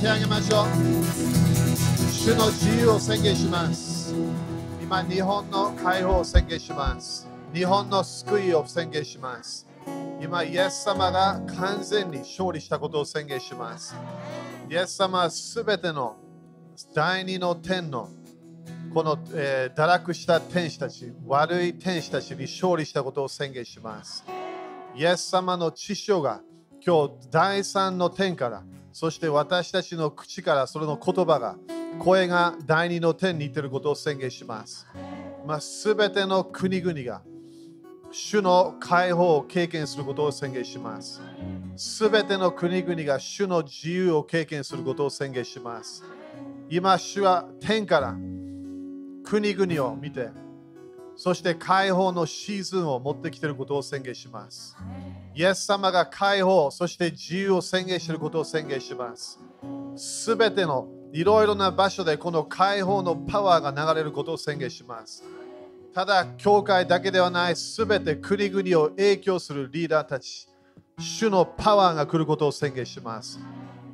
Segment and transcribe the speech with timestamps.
[0.00, 0.66] 手を挙げましょう。
[2.12, 4.14] 主の自由を宣言します。
[4.80, 7.26] 今、日本の解放を宣言します。
[7.52, 9.66] 日本の救いを宣言します。
[10.22, 13.96] 今、イエス様が完全に勝利したことを宣言します。
[14.70, 16.14] イエス様はすべての
[16.94, 18.08] 第二の天の
[18.94, 24.24] この、えー堕落した天使たち、悪い天使たちに勝利したことを宣言します。
[24.94, 26.40] イエス様の知性が
[26.86, 28.62] 今日第三の天から、
[28.98, 31.54] そして私たちの口からそれの言葉が、
[32.00, 34.88] 声が第二の天に行っていることを宣言します。
[35.46, 37.22] まあ、すべての国々が
[38.10, 41.22] 主の解放を経験することを宣言します。
[41.76, 46.02] すべての国々が主の自由を経験することを宣言します。
[46.68, 48.16] 今、主は天から
[49.22, 50.28] 国々を見て、
[51.18, 54.76] そして解放のシーズンを持ってきていることを宣言します。
[55.34, 59.40] イエス様が解放、そして自由を宣言していることを宣言します。
[59.96, 65.24] すべてのいろいろな場所でこの解放のパワーが流れることを宣言します。
[65.92, 70.48] ただ、教会だけではない、すべて国々を影響するリーダーたち、
[71.00, 73.40] 主のパワーが来ることを宣言します。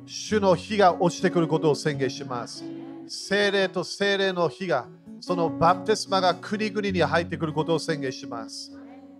[0.05, 2.63] 主の火が落ちてくることを宣言します。
[3.07, 4.85] 精霊と精霊の火が、
[5.19, 8.71] そのバプテスマが国々に入ってくることを宣言します。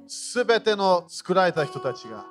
[0.08, 2.26] すべての作られた人たちが、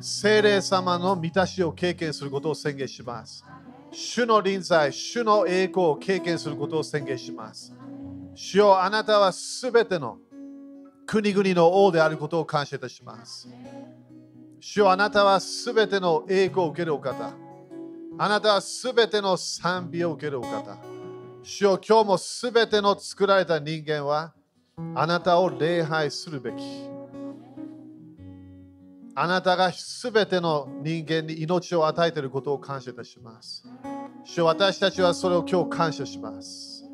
[0.00, 3.44] 精霊様の満たしを経験することを宣言します。
[3.92, 7.74] 主の臨在、主の栄光を経験することを宣言します。
[8.34, 10.18] 主よあなたはすべての
[11.06, 13.48] 国々の王であることを感謝いたします。
[14.60, 17.32] 主よあなたはすべての栄光を受けるお方。
[18.18, 20.99] あなたはすべての賛美を受けるお方。
[21.42, 24.34] 主よ今日もすべての作られた人間は
[24.94, 26.56] あなたを礼拝するべき。
[29.14, 33.64] あなたがすべての人間に命を与えていることを感謝いたします。
[34.24, 36.84] 主よ私たちはそれを今日感謝します。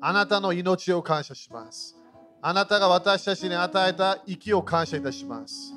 [0.00, 1.96] あなたの命を感謝します。
[2.40, 5.74] あなたが私たちに与えた息を感謝いたします。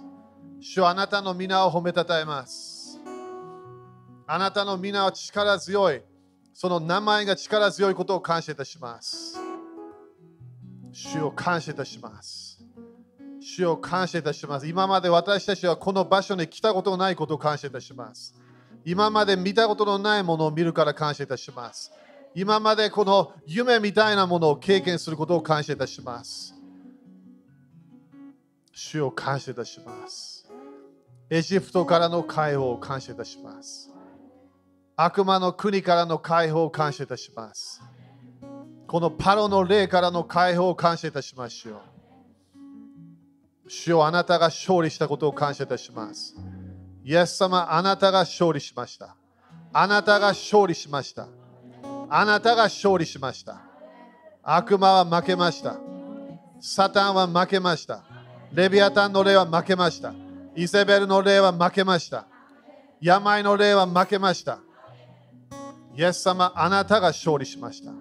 [0.62, 3.00] 主よあなたの皆を褒めたたえます。
[4.28, 6.02] あなたの皆は力強い。
[6.62, 9.40] その名前が力強いことを感謝いたします。
[10.92, 12.62] 主を感謝いたします。
[13.40, 14.68] 主を感謝いたします。
[14.68, 18.36] 今まで私たちはこの場所に来たことのないことを感謝いたします。
[18.84, 21.94] 今まで見たことのないものを見るから感謝いたします。
[22.36, 26.54] 今までこの夢みたいなものを経験することを感謝いたします。
[28.74, 30.46] 主を感謝いたします。
[31.30, 33.89] エジプトからの解放を感謝いたします。
[35.02, 37.82] 悪魔の国からの解放を感謝いたします。
[38.86, 41.76] このパロの霊からの解放を感謝いたしましょ
[43.66, 43.70] う。
[43.70, 46.36] 主よあなたが勝利したことを感謝いたします。
[47.06, 49.16] イエス様、あなたが勝利しました。
[49.72, 51.30] あなたが勝利しました。
[52.10, 53.62] あなたが勝利しました。
[54.44, 55.78] 悪魔は負けました。
[56.60, 58.04] サタンは負けました。
[58.52, 60.14] レビアタンの霊は負けました。
[60.58, 62.28] イゼベルの霊は負けました。
[63.00, 64.60] 病の霊は負けました。
[66.00, 67.92] イエス様、あなたが勝利しました。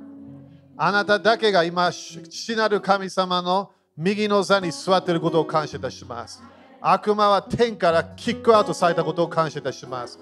[0.76, 6.40] あなただけが今、父なる神様の右の座に座っていることを感謝いたします。
[6.80, 10.16] 悪魔は天からキックアウトされたことを感謝いたします。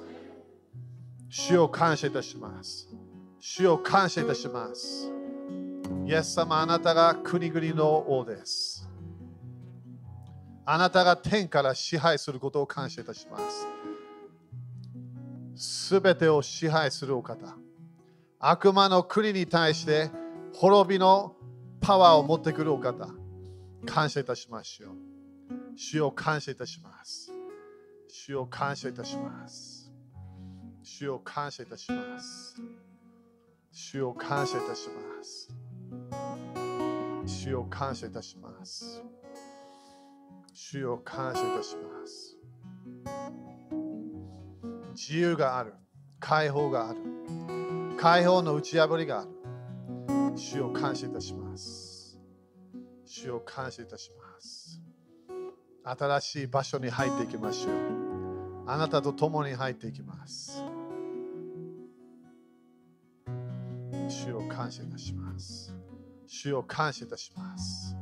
[1.28, 2.88] 主を感謝いたします。
[3.38, 5.12] 主を感謝いたします。
[6.06, 8.88] イエス様、あなたが国々の王です。
[10.65, 13.66] あなたが天から支配することを感謝いたします。
[15.54, 17.66] すべてを支配するお方。
[18.38, 20.10] 悪魔の国に対して
[20.54, 21.34] 滅びの
[21.80, 23.08] パワーを持ってくるお方。
[23.86, 24.94] 感謝いたしましょう。
[25.76, 27.30] 主を感謝いたします。
[28.08, 29.92] 主を感謝いたします。
[30.82, 32.56] 主を感謝いたします。
[33.72, 35.48] 主を感謝いたします。
[37.26, 39.03] 主を感謝いたします。
[40.53, 42.36] 主を感謝いたします。
[44.94, 45.74] 自由がある。
[46.18, 47.66] 解放がある。
[47.98, 49.31] 解放の打ち破りがある。
[50.37, 52.19] 主を感謝いたします。
[53.07, 54.81] 主を感謝いたします。
[55.84, 57.72] 新しい場所に入っていきましょう。
[58.66, 60.63] あなたと共に入っていきます。
[64.09, 65.75] 主を感謝いたします。
[66.27, 67.97] 主を感謝いたします。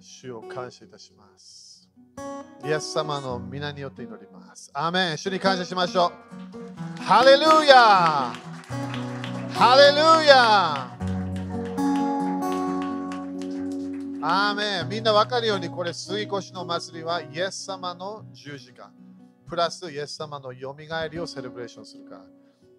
[0.00, 1.88] 主を感謝いたします。
[2.64, 4.70] イエス様の皆によって祈ります。
[4.74, 6.12] アーメン主に感謝しましょ
[6.98, 7.02] う。
[7.02, 8.53] ハレルヤ
[9.54, 10.96] ハレルヤ
[14.26, 18.90] アーメンみんな分かるようにこれ杉越しの祭りはイエス様の十字架
[19.48, 22.24] プラスイエス様のよみがえりをセレブレーションするか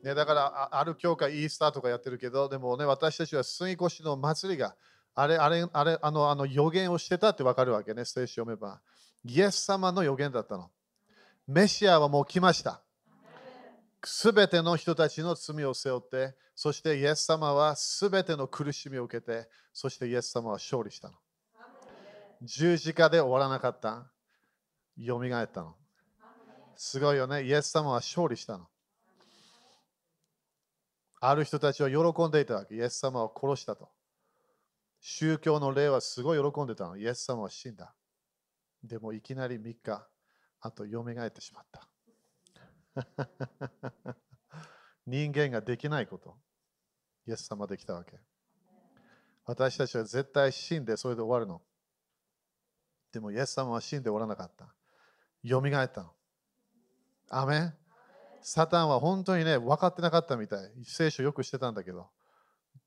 [0.03, 4.75] ね、だからある教会イースターとかやってるけど、でもね、私たちは杉越しの祭りが
[5.15, 8.81] あれ、あれ、あれ、あの、あの予言をしてたってわかるわけね、聖書読めば。
[9.23, 10.69] イエス様の予言だったの。
[11.47, 12.81] メシアはもう来ました。
[14.03, 21.15] すべての人たちの罪を背負って、そしてイエス様はすべての苦しみを受けて、そしてイエス様は勝利したの。
[22.41, 24.09] 十字架で終わらなかった。
[24.97, 25.75] よみがえったの。
[26.77, 27.43] すごいよね。
[27.43, 28.67] イエス様は勝利したの。
[31.19, 32.75] ある人たちは喜んでいたわけ。
[32.75, 33.89] イエス様を殺したと。
[35.01, 36.95] 宗教の霊はすごい喜んでたの。
[36.95, 37.93] イエス様は死んだ。
[38.83, 40.07] でもいきなり3日、
[40.61, 41.89] あと蘇ってしまった。
[45.05, 46.37] 人間ができないこと。
[47.27, 48.17] イエス様できたわけ。
[49.45, 51.61] 私たちは絶対死んでそれで終わるの。
[53.11, 54.73] でもイエス様は死んでおらなかった。
[55.47, 56.11] 蘇ったの。
[57.29, 57.73] アメン
[58.41, 60.71] サタンは本当にね、分かってなかったみたい。
[60.83, 62.09] 聖書よくしてたんだけど。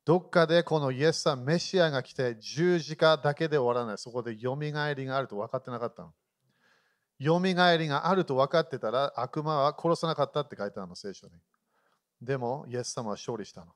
[0.05, 3.97] どっかでこのイエス様、メシアが来て十字架だけで終わらない。
[3.97, 4.85] そこで蘇りが
[5.17, 6.13] あると分かってなかったの。
[7.21, 7.53] 蘇り
[7.89, 11.33] があると分かってたら悪魔は殺さなかったって書いてあるの、聖書に。
[12.21, 13.73] でも、イエス様は勝利したの。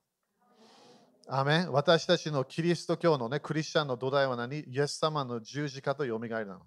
[1.27, 4.59] アメン私たちのキリスト教のね、クリスチャンの土台は何？
[4.59, 6.59] イエス様の十字架と蘇りなの。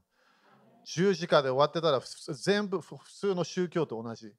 [0.84, 2.00] 十字架で終わってたら
[2.34, 4.32] 全部普通の宗教と同じ。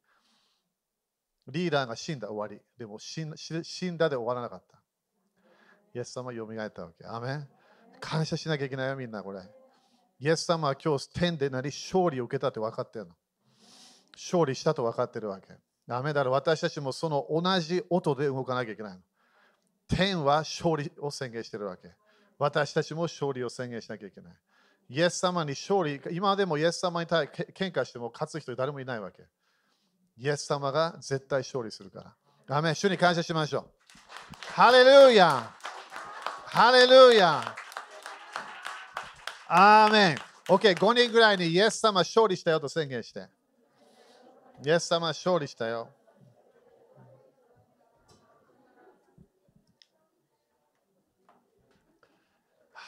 [1.49, 2.61] リーダーが死んだ終わり。
[2.77, 4.81] でも死んだで終わらなかった。
[5.93, 7.05] イエス様は蘇ったわけ。
[7.05, 7.47] アメン
[7.99, 9.41] 感謝しなきゃいけないよ、みんなこれ。
[10.19, 11.67] イエス様は今日天で何？
[11.67, 13.11] 勝利を受けたって分かってるの。
[14.13, 15.47] 勝利したと分かってるわけ。
[15.87, 18.99] ダメだろ、私たちもその同じ音で動かなきゃいけないの。
[19.87, 21.91] 天は勝利を宣言しているわけ。
[22.37, 24.33] 私たちも勝利を宣言しなきゃいけない。
[24.89, 29.23] イエス様に勝利、今でもイエス様に対喧嘩しても勝つ人誰もいないわけ。
[30.17, 32.15] イエス様が絶対勝利するか
[32.47, 32.57] ら。
[32.57, 33.65] アメン主に感謝しましょう。
[34.53, 35.53] ハレルヤ
[36.45, 37.43] ハレルヤ
[39.49, 40.17] アーメン
[40.47, 43.27] !OK、5人ぐらいにイエス様勝利したよと宣言して。
[44.65, 45.89] イエス様勝利したよ。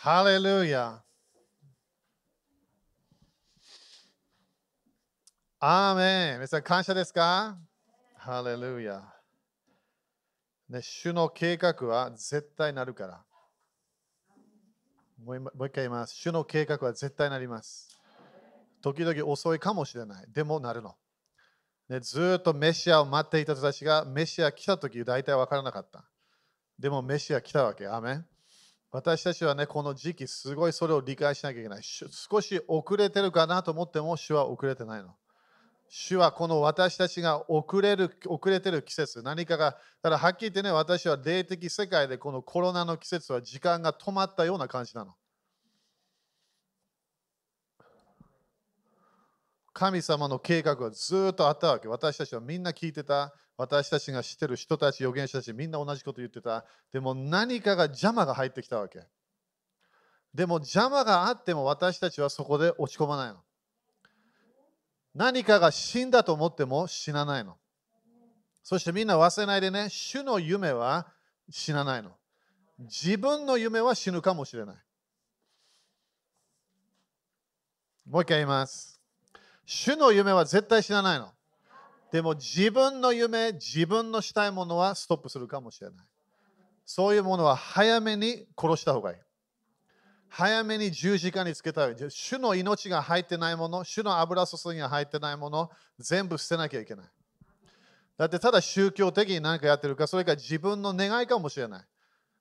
[0.01, 1.04] ハレルヤ
[5.60, 7.57] アーメン皆さん感謝ですか？
[8.16, 9.04] ハレルヤ
[10.69, 13.25] ね、主の計画は絶対なるから。
[15.22, 16.16] もうもう一回言います。
[16.16, 18.00] 主の計画は絶対なります。
[18.81, 20.25] 時々遅いかもしれない。
[20.34, 20.95] でもなるの。
[21.90, 26.06] ね、ずっとメシアを待っていた人たちがメシア来た時大体分からなかった。
[26.80, 27.86] でもメシア来たわけ。
[27.86, 28.25] アメン
[28.92, 31.84] 私たちはね、この時期すごいそれを理解しなきゃいけない。
[31.84, 35.16] 少し遅れてるかなと思っても主は遅れてないの。
[35.90, 45.16] 主はこの私たちが遅れる遅れてる季節、何かが、だからはっきり言ってね、私は霊的世界でこのコロナの季節は時間が止まったような感じなの。
[49.80, 51.88] 神様の計画はずっとあったわけ。
[51.88, 53.34] 私たちはみんな聞いてた。
[53.56, 56.66] 私たちが知ってる人たち、預言者たち、みんな同じこと言ってた。
[56.92, 59.00] でも何かが邪魔が入ってきたわけ。
[60.34, 63.38] でも邪魔があっても私たちはそこで落ち込まないの。
[65.16, 67.56] 何かが死んだと思っても死なないの。
[68.64, 71.08] そしてみんな忘れないでね、主の夢は
[71.50, 72.12] 死なないの。
[72.80, 74.76] 自分の夢は死ぬかもしれない。
[78.06, 78.99] もう一回言います。
[79.71, 81.31] 主の夢は絶対死なないの。
[82.11, 86.06] でも自分の夢、自分のしたいものはストップするかもしれない。
[86.88, 89.18] そういうものは早めに殺した方がいい。
[90.28, 92.09] 早めに十字架につけた方がい。
[92.09, 97.06] 主の命が入ってないもの、主の油注ぎが入ってないもの、全部捨てなきゃいけない。
[98.18, 101.85] だってただ宗教的に何かやってるか、それか自分の願いかもしれない。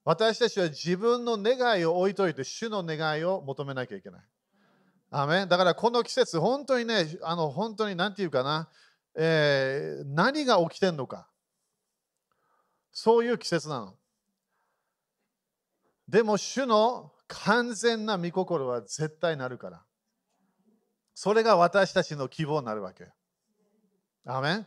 [0.02, 4.22] 私たちは自分の願いを置いといて、主の願いを求めなきゃいけない。
[5.10, 8.68] アメだからこの季節、本当にね、あの本当に何て言うかな、
[9.16, 11.28] えー、何が起きてんのか。
[12.92, 13.94] そういう季節なの。
[16.08, 19.82] でも、主の完全な御心は絶対なるから。
[21.14, 23.08] それが私たちの希望になるわけ。
[24.24, 24.66] アメン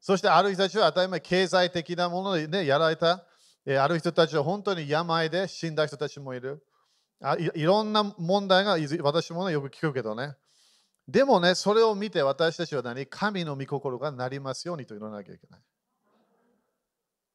[0.00, 3.24] そしてある人たちは当たり前経済的なもので、ね、やられた。
[3.66, 6.62] ある人たちは本当に病で死んだ人たちもいる。
[7.22, 10.36] あいろんな問題が私も、ね、よく聞くけどね。
[11.08, 13.06] でもね、それを見て私たちは何？
[13.06, 15.60] 神の御心がなりますようにと祈らなきゃいけない。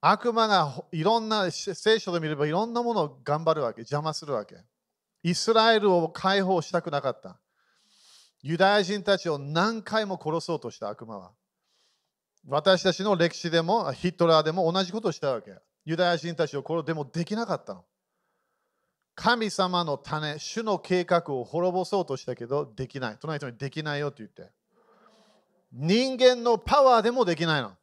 [0.01, 4.57] 悪魔がいろんな聖書で見ればいろんなものを頑張るわけ、邪魔するわけ。
[5.23, 7.39] イスラエルを解放したくなかった。
[8.41, 11.31] ユダヤ人たちを何回も殺そうとした悪魔は。
[12.47, 15.53] 私たちの歴史でもヒットラーでも同じことをしたわけ。
[15.85, 17.85] ユダヤ人たちをこれでもできなかったの。
[19.21, 23.17] 神様の種、主の計画を滅ぼそうとしたけど、できない。
[23.21, 24.51] 隣人にできないよって言って。
[25.71, 27.77] 人間のパワーでもできないの。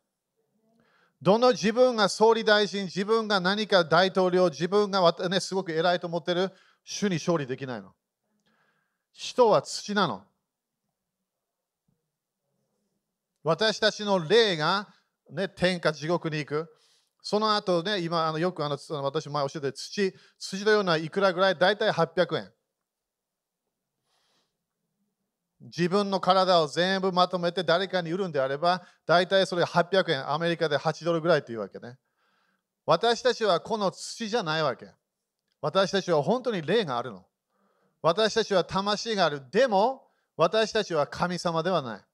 [1.23, 6.51] どの自分が総理大臣、自分が何か大統領、自分が、ね、すごく偉いと思ってる
[6.83, 7.95] 主に勝利できないの。
[9.13, 10.25] 人は土なの。
[13.45, 14.89] 私たちの霊が、
[15.31, 16.78] ね、天下地獄に行く。
[17.23, 22.53] その後ね、今、あのよくあの私前教えて土、土のようないくらぐらい、大体800円。
[25.61, 31.99] 自分の体を全部まとめて誰かに売るんであれば、大体それ800円、アメリカで8ドルぐらいというわけね。
[32.87, 34.87] 私たちはこの土じゃないわけ。
[35.61, 37.27] 私たちは本当に霊があるの。
[38.01, 39.43] 私たちは魂がある。
[39.51, 40.07] でも、
[40.37, 42.05] 私たちは神様ではない。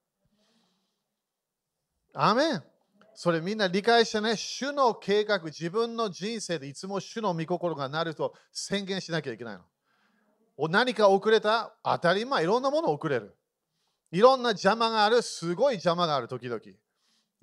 [2.14, 2.64] アメン
[3.14, 10.68] それみんな理解してね、主の計画、自分の人生でいつも主の御心がなると宣言しなきゃいけないの。
[10.68, 11.74] 何か遅れた？
[11.82, 13.36] 当たり前、いろんなもの遅れる。
[14.12, 16.60] いろんな邪魔がある、すごい邪魔がある、時々。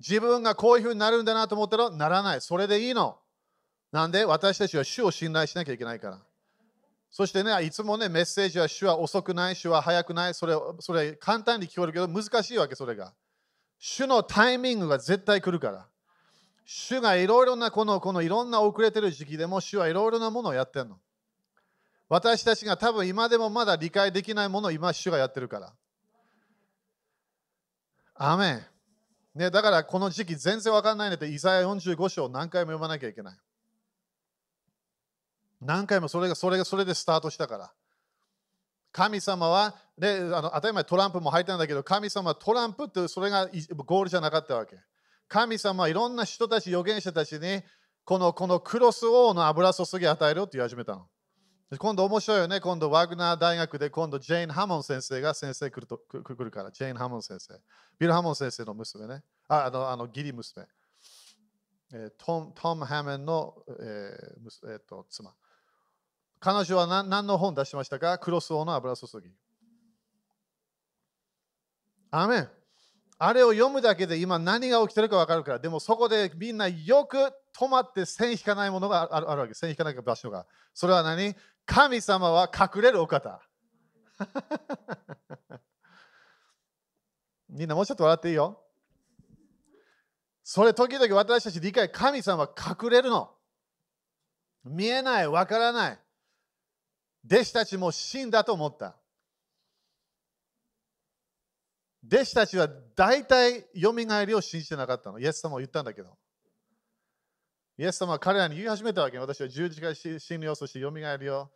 [0.00, 2.40] 自分がこういうふうになるんだなと思ったらならない。
[2.40, 3.18] それでいいの。
[3.92, 4.24] なんで？
[4.24, 6.18] 私たちは主を信頼しなきゃいけないから。
[7.10, 13.12] そしてね、いつもね、メッセージは主は遅くない、主は早くない、それそれ簡単に聞こえるけど難しいわけ、それが。
[13.84, 15.88] 主のタイミングが絶対来るから。
[16.64, 21.00] 主がいろいろなこのこのいろんな遅れてる時期でも主はいろいろなものをやってるの。
[22.08, 25.74] 私たちが多分今でもまだ理解できないものを今主がやってるから。
[28.14, 28.62] アメン。
[29.34, 33.36] ね、だからこの時期全然わかんないので、イザヤ45章何回も読まなきゃいけない。
[35.60, 37.72] 何回もそれがそれがそれでスタートしたから。
[38.92, 43.46] 神様は、であの当たり前トランプも入ったんだけど、神様はトランプってそれが
[43.76, 44.76] ゴールじゃなかったわけ。
[45.28, 47.62] 神様はいろんな人たち、預言者たちに、
[48.04, 51.06] このこのクロス王の油注ぎ与えるって言い始めたの。
[51.78, 52.60] 今度面白いよね。
[52.60, 56.70] 今度ワグナー大学で今度ジェーン・ハモン先生が先生来ると来るから。
[56.70, 57.54] ジェーン・ハモン先生。
[57.98, 59.22] ビル・ハモン先生の娘ね。
[59.48, 60.66] ああのあの義理娘。
[61.94, 65.32] え、トム・トムハメンの、えーえー、と妻。
[66.40, 68.18] 彼女は何何の本出しましたか？
[68.18, 69.30] クロス王の油注ぎ。
[72.12, 72.48] アメン。
[73.18, 75.58] あれを読むだけで今何が起きてるか分かるから。
[75.58, 79.54] でもそこでみんなよく止まって線引かないものがあるわけ。
[79.54, 80.46] 線引かない場所が。
[80.74, 81.34] それは何？
[81.64, 83.40] 神様は隠れるお方。
[87.48, 88.62] みんなもうちょっと笑っていいよ。
[90.42, 93.34] それ時々私たち理解、神様は隠れるの。
[94.64, 95.98] 見えない、わからない。
[97.24, 98.96] 弟子たちも死んだと思った。
[102.04, 105.18] 弟子たちは大体よみがえりを信じてなかったの。
[105.18, 106.16] イエス様も言ったんだけど。
[107.78, 109.18] イエス様は彼らに言い始めたわけ。
[109.18, 111.50] 私は十字架死ぬよ、そしてよみがえりよ。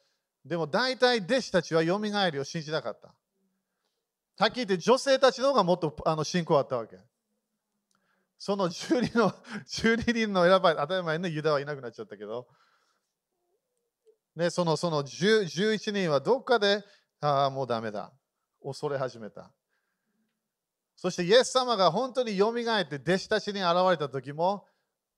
[0.45, 3.15] でも大体弟子たちはよみがえりを信じなかった。
[4.38, 6.99] はっきり言って女性たちの方がもっとあの信仰あったわけ。
[8.38, 9.31] その12の
[9.67, 12.47] ,12 人の選ばれ、当たり前ね、ユダはいなくなっちゃったけど、
[14.37, 16.85] ね、そのその11人はどっかで、
[17.21, 18.12] ああ、もうダメだ。
[18.62, 19.50] 恐れ始めた。
[20.97, 24.67] そしてイエス様が本当によみがえって弟子たちに現れた時も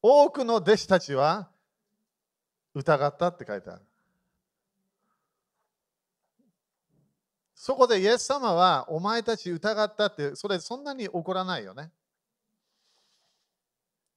[0.02, 1.48] 多くの弟子たちは
[2.74, 3.82] 疑ったって書いてある。
[7.54, 11.90] そこでイエス様はお前たち疑ったってそれそんなに怒らないよね。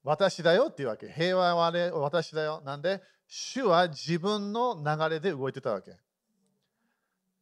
[0.04, 1.10] 私だよっていうわけ。
[1.10, 2.62] 平和はあれ私だよ。
[2.66, 5.96] なんで主は自分の流れで動いてたわけ。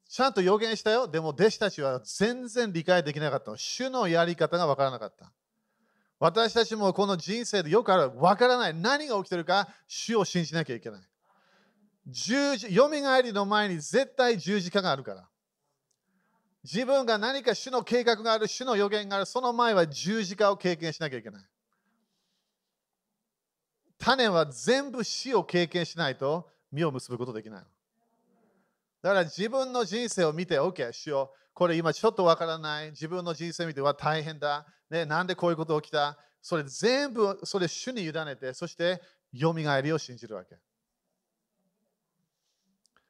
[0.10, 1.08] ちゃんと予言したよ。
[1.08, 3.56] でも弟子たちは全然理解できなかった。
[3.56, 5.32] 主のやり方が分からなかった。
[6.18, 8.10] 私たちもこの人生でよくある。
[8.10, 8.74] 分からない。
[8.74, 11.02] 何が起きてるか、主を信じなきゃいけない。
[12.08, 15.30] 十字、よみがえりの前に絶対十字架があるから。
[16.64, 21.46] 自分が何か主の計画がある、主の予言がある、その前は十字架を経験しなきゃいけない。
[24.00, 27.64] 種は全部死を経験しないと実を結ぶことできない。
[29.02, 32.92] だから自分の人生を見て、OK、主よこれ今ちょっとわからない。
[32.92, 34.66] 自分の人生を見ては大変だ。
[34.90, 36.18] ね、なんでこういうこと起きた？
[36.42, 39.02] それ全部、それ主に委ねて、そして
[39.34, 40.56] よみがえりを信じるわけ。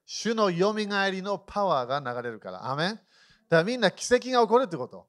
[0.05, 2.69] 主のよみがえりのパワーが流れるから。
[2.72, 2.89] アメン？
[2.96, 3.05] だか
[3.50, 5.08] らみんな奇跡が起こるってこと。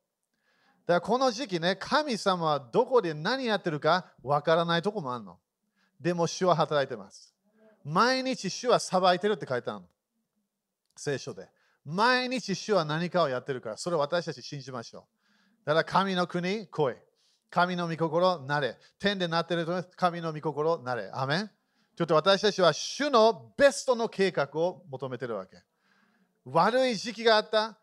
[0.87, 5.39] だからこの時期ね、神様はどこで何やってるかわからないとこもあるの。
[5.99, 7.35] でも主は働いてます。
[7.85, 9.87] 毎日主は裁いてるって書いてあるの。
[10.97, 11.49] 聖書で。
[11.85, 15.07] 毎日主は何かをやってるから、それを私たち信じましょ
[15.65, 15.67] う。
[15.67, 16.95] だから神の国、来い。
[17.51, 18.77] 神の御心なれ。
[18.99, 21.11] 天でなっていると神の御心なれ。
[21.13, 21.51] アメン
[21.97, 25.57] ちょっと私たちは主のベストの計画を求めてるわけ。
[26.45, 27.77] 悪い時期があった。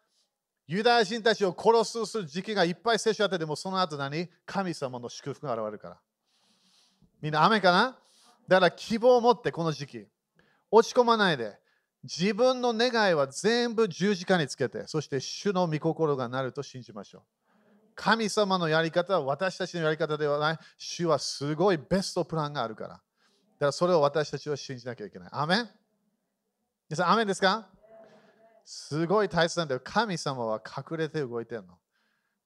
[0.67, 4.29] ユダヤ人たちを殺すする時期がいっぱい接種あってでもその後何？
[4.45, 5.97] 神様の祝福が現れるから。
[7.21, 7.97] みんな雨かな？
[8.47, 10.07] だから希望を持ってこの時期。
[10.71, 11.57] 落ち込まないで。
[12.03, 17.21] 自分の願いは全部十字架につけて、そして主の御心がなると信じましょう。
[17.95, 20.59] 神様のやり方は私たちのやり方ではない。
[20.77, 22.89] 主はすごいベストプランがあるから。
[22.89, 23.01] だか
[23.59, 25.29] らそれを私たちは信じなきゃいけない。
[25.31, 25.69] アメン
[26.89, 27.67] 皆さん、アメンですか？
[28.63, 29.81] すごい大切なんだよ。
[29.83, 31.79] 神様は隠れて動いてるの。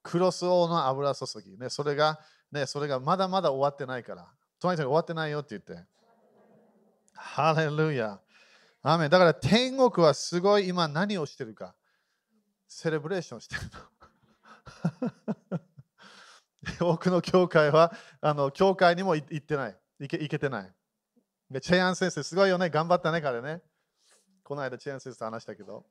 [0.01, 1.57] クロス王の油注ぎ。
[1.57, 2.19] ね、それが、
[2.51, 4.27] ね、それがまだまだ終わってないから。
[4.59, 5.85] とにかく終わってないよって言って。
[7.13, 8.19] ハレルヤ。
[8.83, 11.75] アメだから天国はすごい今何をしてるか。
[12.67, 13.61] セレブレーションしてる
[16.79, 16.89] の。
[16.93, 19.77] 多くの教会は、あの教会にも行ってない。
[19.99, 20.73] 行け行けてない。
[21.49, 22.69] でチェアン先生、すごいよね。
[22.69, 23.61] 頑張ったね、彼ね。
[24.43, 25.85] この間、チェアン先生と話したけど。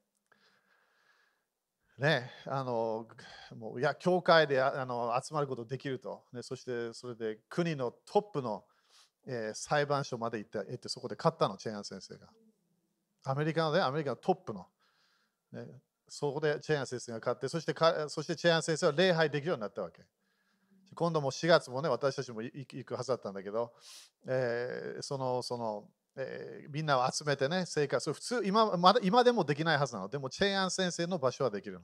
[2.01, 3.07] ね、あの
[3.55, 8.65] もういや教会であの集まることできると、ね、そしてそれで国のトップの、
[9.27, 12.29] えー、裁判所まで行って行ってそこで勝ったの、チェアン先生が。
[13.25, 14.67] アメリカのね、アメリカのトップの。
[15.53, 15.67] ね、
[16.09, 20.03] そこでチェアン先生が勝って、そしてかそしてチェアン先生は礼拝できるようになったわけ。
[20.95, 23.73] 今度も4月もね、私たちも行くはずだったんだけど、
[24.27, 30.09] えー、その、その、えー、みんなを集めてね、生活、普通今まだ、今でもできないはずなの。
[30.09, 31.83] でも、チェアン先生の場所はできるの。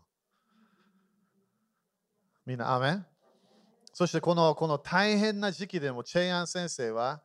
[2.44, 3.06] みんな、アメン？
[3.92, 7.22] そしてこのこの大変な時期でも、チェアン先生は、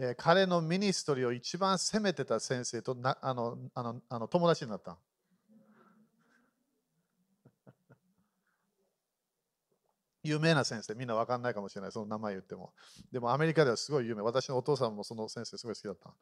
[0.00, 4.96] え、彼のミニストリーを一番責めてた先生となあのあのあの友達になった。
[10.22, 12.72] 有名な先生、みんな分かんないかもしれない、その名前言っても。
[13.10, 14.22] でもアメリカではすごい有名。
[14.22, 16.14] 私のお父さんもその先生すごい好きだった。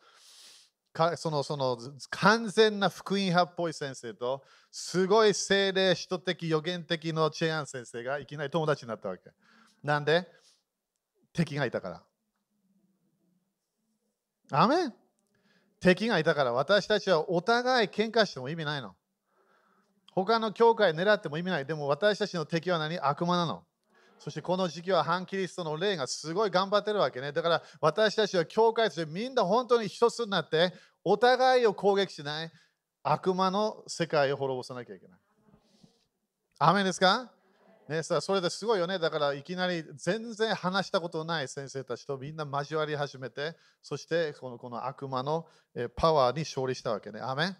[0.94, 1.78] かそのその
[2.08, 9.30] 完全な福音派っぽい先生と、すごい精霊、使徒的、予言的のチェアン先生がいきなり友達になったわけ。
[9.82, 10.26] なんで？
[11.34, 12.02] 敵がいたから。
[14.50, 14.94] アメン
[15.80, 18.94] 敵がいたから私たちはお互い喧嘩しても意味ないの。
[20.12, 21.66] 他の教会狙っても意味ない。
[21.66, 22.98] でも私たちの敵は何？
[22.98, 23.64] 悪魔なの。
[24.18, 27.32] そしてこの時期は反キリストの霊がすごい頑張ってるわけね。
[27.32, 30.72] だから私たちは教会としてみんな本当に一つになって
[31.04, 32.50] お互いを攻撃しない
[33.02, 35.18] 悪魔の世界を滅ぼさなきゃいけない。
[36.58, 37.30] アメンですか？
[37.88, 38.98] ね、さそれですごいよね。
[38.98, 45.46] だからいきなり全然話したことない先生たちとみんな交わり始めて、そしてこのこの悪魔の
[45.94, 47.20] パワーに勝利したわけね。
[47.20, 47.56] アメン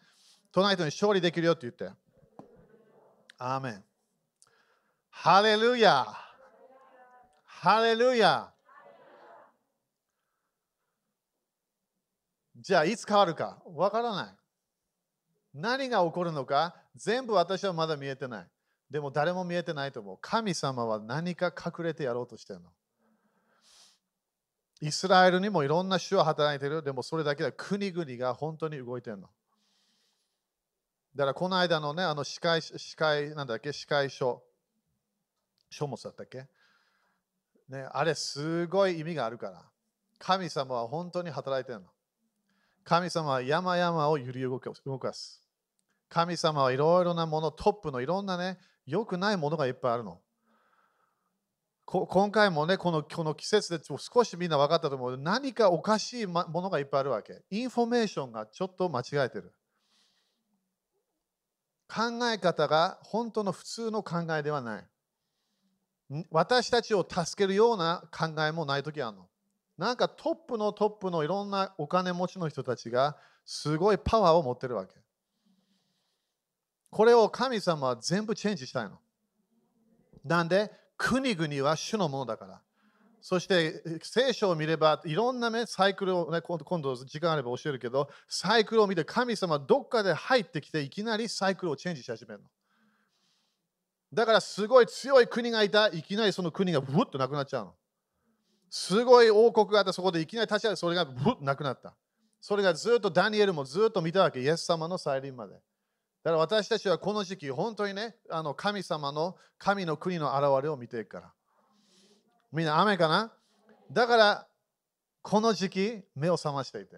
[0.51, 1.97] 隣人に勝利できるよって言って。
[3.39, 3.85] アメン
[5.11, 6.07] ハレルヤ
[7.45, 8.53] ハレルヤ
[12.57, 14.35] じゃあいつ変わるかわからない。
[15.55, 18.49] 何が起こるのか全部私はまだ見えてない。
[18.91, 20.19] でも誰も見えてないと思う。
[20.21, 22.71] 神様は何か隠れてやろうとしてるの。
[24.81, 26.83] イスラエルにもいろんな種は働いてる。
[26.83, 29.29] でもそれだけで国々が本当に動いてるの。
[31.17, 34.43] だからこの間のね、あの司会、司会、なんだっけ、司会書、
[35.71, 36.47] 書物だったっけ？
[37.69, 39.65] ね、あれすごい意味があるから。
[40.19, 41.87] 神様は本当に働いてるの。
[42.85, 45.43] 神様は山々を揺り動かす。
[46.09, 50.21] 神様はいろいろなもの、トップのいろんなね、良くないものがいっぱいあるの。
[51.87, 55.17] 今回もね、このこの季節で少しみんな分かったと思う。
[55.17, 57.45] 何かおかしいものがいっぱいあるわけ。
[57.51, 59.53] インフォメーションがちょっと間違えてる。
[61.89, 64.85] 考え方が本当の普通の考えではない。
[66.31, 69.29] 私たちを助けるような考えもないときあるの。
[69.79, 75.06] なんかトップのトップのいろんなお金持ちの人たちがすごいパワーを持ってるわけ。
[76.97, 78.99] これを神様は全部チェンジしたいの。
[80.25, 82.63] なんで、国々は主のものだから。
[83.21, 92.49] そして聖書を見ればいろんな、ね、サイクルを、ね、今度時間あれば教えるけどサイクルを見て神様どっかで入ってきていきなりサイクルをチェンジし始めるの。
[94.15, 97.75] だからすごい強い国がいたいきなりその国がブッとなくなっちゃうの。
[98.71, 101.95] すごい王国があったそこでいきなり立ち上がるそれがブッとなくなった。
[102.41, 105.61] それがずっとダニエルもずっと見たわけイエス様の再臨まで。
[106.27, 111.33] だから私たちはこの時期、本当にね、あの神様の神の国の現れを見ていくから。
[112.51, 113.33] みんな雨かな？
[113.93, 114.49] だから、
[115.23, 116.97] この時期、目を覚ましていて。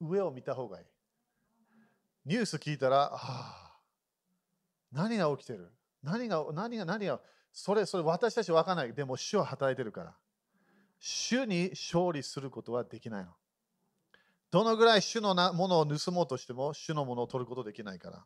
[0.00, 0.86] 上を見た方がいい。
[2.24, 3.76] ニュース聞いたら、ああ、
[4.90, 5.70] 何が起きてる？
[6.02, 7.20] 何が、何が、何が、
[7.52, 8.94] それ、それ私たちわからない。
[8.94, 10.14] でも主は働いてるから。
[10.98, 13.32] 主に勝利することはできないの。
[14.50, 18.24] どのぐらい主のものを盗もうとしても、主のものを取ることできないから。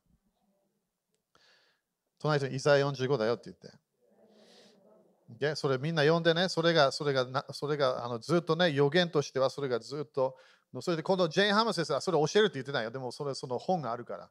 [2.19, 3.69] 隣人にイザヤ45だよって言って。
[5.39, 5.55] Okay?
[5.55, 10.37] それみんな読んでね、それが、それが、それがあのずっとね、予言としてはそれがずっと、
[10.81, 12.91] それで今度ジェイン・ハム先生はそれ教えるって言ってないよ。
[12.91, 14.31] でもそれその本があるから。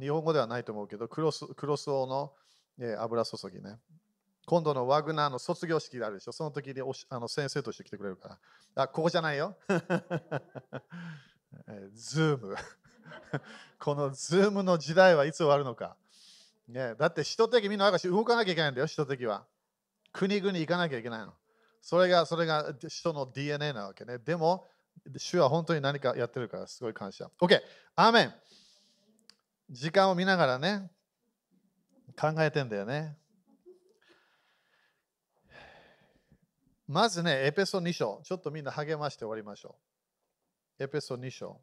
[0.00, 2.32] 日本語ではないと思うけど、クロスクロスオの、
[2.80, 3.78] え油注ぎね。
[4.48, 6.32] 今度のワグナーの卒業式があるでしょ。
[6.32, 8.38] その時におしあの先生として来てくれるから。
[8.84, 9.58] あ、ここじゃないよ。
[11.92, 12.56] ズーム。
[13.78, 15.98] このズームの時代はいつ終わるのか。
[16.66, 19.44] ね、だって人的みんな動かなきゃいけないんだよ、人的は。
[20.14, 21.34] 国々行かなきゃいけないの。
[21.82, 24.16] それが、それが人の DNA なわけね。
[24.16, 24.66] でも、
[25.18, 27.30] 主は本当に何かやってるから、すごい感謝。
[27.38, 27.60] OK、
[27.96, 28.34] アーメン。
[29.68, 30.90] 時間を見ながらね、
[32.18, 33.18] 考えてんだよね。
[36.88, 38.20] まずね、エペソ2章。
[38.24, 39.76] ちょっとみんな励まして終わりましょ
[40.78, 40.82] う。
[40.82, 41.60] エペソ2章。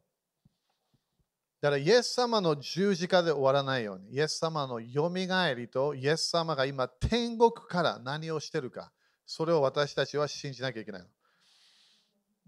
[1.60, 8.92] だから、イエス様の十字架で終わらないように、イエス様のよみがえりと、イエス様が今、天国から何をしてるか、
[9.26, 11.08] それを私たちは信じなきゃいけないの。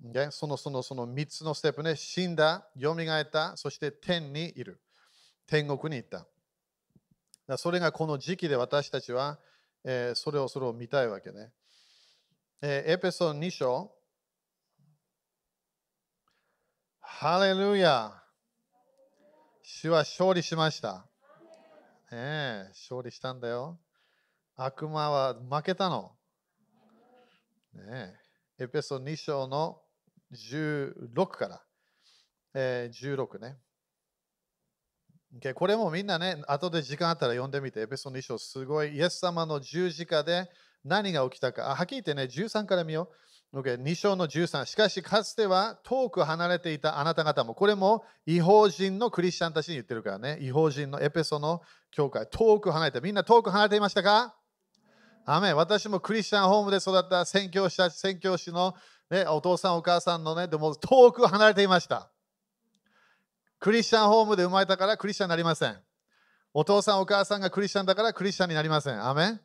[0.00, 4.80] でそのそのその3つのステップね、死んだ、よみがえった、そして天にいる。
[5.48, 6.26] 天国に行った。
[7.48, 9.40] だそれがこの時期で私たちは、
[9.82, 11.50] えー、それをそれを見たいわけね。
[12.60, 13.94] えー、エペソン2章。
[16.98, 18.12] ハレルヤ
[19.62, 21.06] 主は勝利しました。
[22.10, 23.78] ええ、勝利したんだよ。
[24.56, 26.16] 悪魔は負けたの。
[27.74, 28.16] ね
[28.58, 29.80] え、エペソン2章の
[30.32, 31.62] 16から、
[32.54, 33.56] えー、16ね。
[35.54, 40.50] これもみんなね、後で時間あったら読んでみて、エペソン2章すごい、イエス様の十字架で
[40.84, 41.70] 何が起きたか。
[41.70, 43.10] あはっきり言ってね、13から見よ
[43.52, 43.60] う。
[43.60, 44.66] Okay、2章の13。
[44.66, 50.38] しかし、かつては遠く離れていたあなた方も、これも違法人のクリスチャンたちに言ってるからね。
[50.40, 54.34] 違法人のエペソの教会、遠く離れて、みんな遠く離れていましたか？
[55.24, 58.74] アメ私もクリスチャンホームで育った宣教師たち、宣教師の、
[59.10, 62.10] ね、お父さん、お母さんのね、でも遠く離れていました。
[63.58, 65.78] クリスチャンホームで生まれたからクリスチャンになりません。
[66.52, 69.02] お父さん、お母さんがクリスチャンだからクリスチャンになりません。
[69.02, 69.40] アメ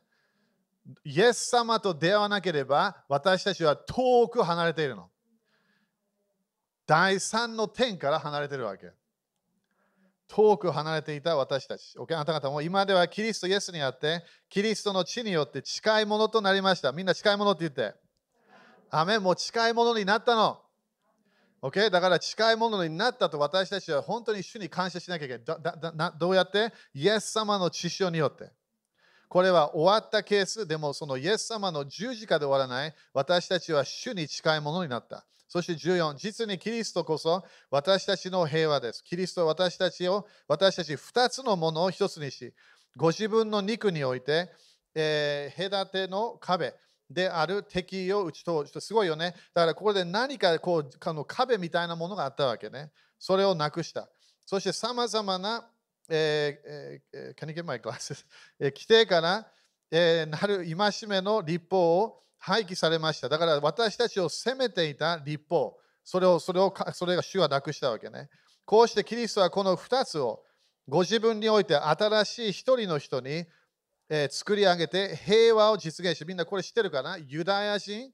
[1.04, 5.08] イエス様と出会わなければ私たちは遠く離れているの。
[6.86, 8.90] 第三の天から離れているわけ。
[10.28, 11.98] 遠く離れていた私たち。
[11.98, 16.92] おあなた方も今ではキリストイエスにあって、キリストの地によって近いものとなりました。
[16.92, 17.94] みんな近いものって言って。
[18.90, 20.60] アメもう近いものになったの。
[21.62, 21.88] OK?
[21.90, 26.12] だから近いものになったと私たちは本当に主に感謝しなきゃいけない。
[26.18, 26.72] どうやって？
[26.92, 28.50] イエス様の知識によって。
[29.34, 35.26] これは終わったケースでもそのイエス様の十字架で終わらない私たちは主に近いものになった。
[35.48, 39.02] そして14、実にキリストこそ私たちの平和です。
[39.02, 42.54] キリストは私たちを、私たち2つのものを1つにし、
[42.96, 44.52] ご自分の肉において、
[44.94, 46.72] えー、隔ての壁
[47.10, 49.34] である敵を打ち通して、すごいよね。
[49.52, 52.92] だからここで何かこうあの壁みたいなものがあったわけね。
[53.18, 54.08] それをなくした。
[54.46, 55.68] そしてさまざまな
[56.08, 58.24] えーえー、can you get my glasses?
[58.60, 59.46] 規定から、
[59.90, 63.28] えー、なる戒めの立法を廃棄されました。
[63.28, 68.28] だから私たちを責めていた立法、それをそれをそれが主はなくしたわけね。
[68.64, 70.42] こうしてキリストはこの2つを
[70.88, 73.46] ご自分において新しい一人の人に、
[74.08, 78.10] えー、作り上げて平和を実現して、みんなこれ知ってるかなユダヤ人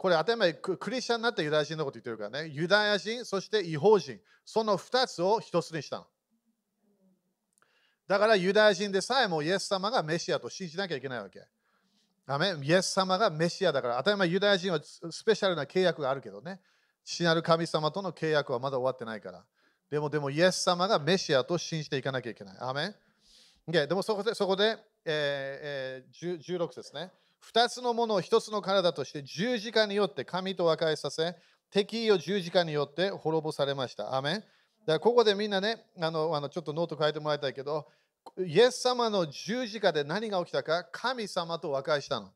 [0.00, 2.48] これ当たり前クリスチャンになったユダヤ人のこと言ってるからね。
[2.48, 4.18] ユダヤ人、そして違法人。
[4.46, 6.06] その2つを一つにしたの。
[8.10, 11.44] だからユダヤ人でさえもイエス様がメシアと信じなきゃいけないわけ。
[12.26, 16.58] アメイエス様がメシアだから、当たり前ユダヤ人はスペシャルな契約があるけどね。
[17.04, 19.44] 父なる神様との契約はまだ終わってないから。
[19.88, 22.56] でも、でもイエス様がメシアと信じていかなきゃいけない。
[22.58, 22.94] アメン、
[23.68, 27.12] okay、でもそこで、そこで、えーえー、16ですね。
[27.54, 31.36] 2つのものを1つの体として十字架によって神と和解させ、
[31.70, 34.16] 敵意を十字架によって滅ぼされました。
[34.16, 34.44] アメン
[34.86, 37.86] だからここでみんなね、あのあのちょっとノート書いてもらいたいけど、
[38.38, 42.32] イエス様の十字架で何が起きたか、神様と和解したの。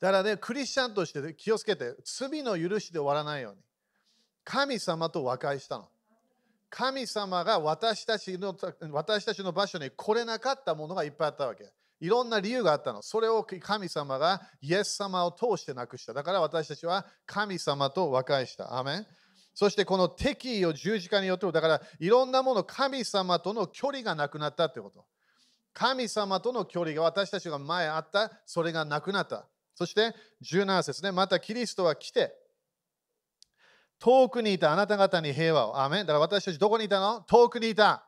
[0.00, 3.60] だからね、クリスチャンとして気をつけて、罪の許しで終わらないように。
[4.44, 5.88] 神様と和解したの。
[6.70, 8.56] 神様が私たちの
[8.92, 11.70] 私たちの場所に来れなかったものがいっぱいあったわけ。
[12.00, 13.02] いろんな理由があったの。
[13.02, 16.12] それを神様がイエス様を通してなくした。
[16.12, 18.78] だから私たちは神様と和解した。
[18.78, 19.06] アメン
[19.58, 25.04] そしてこの敵意を十字架によって、だからいろんなもの、神様との距離がなくなったってこと。
[25.74, 29.48] 神様との距離が私たちが前あった、それがなくなった。
[29.74, 32.36] そして17節ね、またキリストは来て、
[33.98, 35.80] 遠くにいたあなた方に平和を。
[35.80, 37.22] アメンだから私たちどこにいたの？
[37.22, 38.06] 遠くにいた。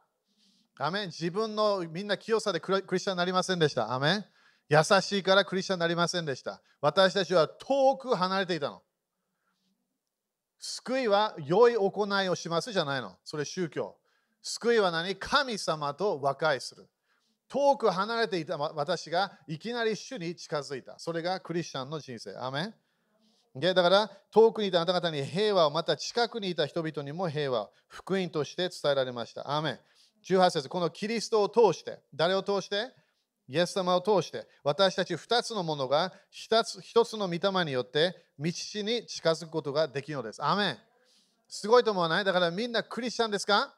[0.78, 3.92] アメ自分のみんな清さでクリスチャンになりませんでした。
[3.92, 4.24] アメン
[4.68, 6.62] 優しいからクリスチャンになりませんでした。
[6.80, 8.82] 私たちは遠く離れていたの。
[10.60, 13.16] 救いは良い行いをしますじゃないの。
[13.24, 13.96] それ宗教。
[14.42, 15.16] 救いは何？
[15.16, 16.86] 神様と和解する。
[17.48, 20.98] 遠く離れていた私がいきなり主に近づいた。
[20.98, 22.36] それがクリスチャンの人生。
[22.36, 22.74] アメン
[23.58, 29.50] だから遠くにいたあなた方に平和を、また近くにいた人々にも平和を、福音として伝えられました。
[29.50, 29.80] アメン
[30.24, 32.90] 18節このキリストを通して、誰を通して？
[33.52, 40.44] イエス様を通して、私たち2つのものが1つ ,1 つの御霊によって道に近づくことができるのです。
[40.44, 40.78] アメン
[41.48, 42.24] すごいと思わない？
[42.24, 43.74] だからみんなクリスチャンですか？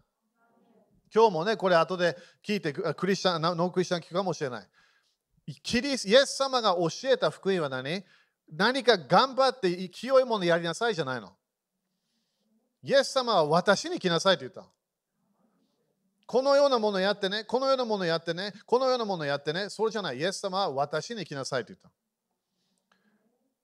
[1.14, 4.68] 今日もね、これ後で聞いてクリスチャン、ノークリスチャン聞くかもしれない。
[5.62, 8.04] キリスイエス様が教えた福音は何？
[8.52, 11.32] 何か頑張って清いものやりなさいじゃないの。
[12.82, 14.66] イエス様は私に来なさいと言った。
[16.32, 20.16] このようなものやってね、このようなものやってね、このようなものやってね、それじゃない。
[20.16, 21.90] イエス様は私に来なさいと言った。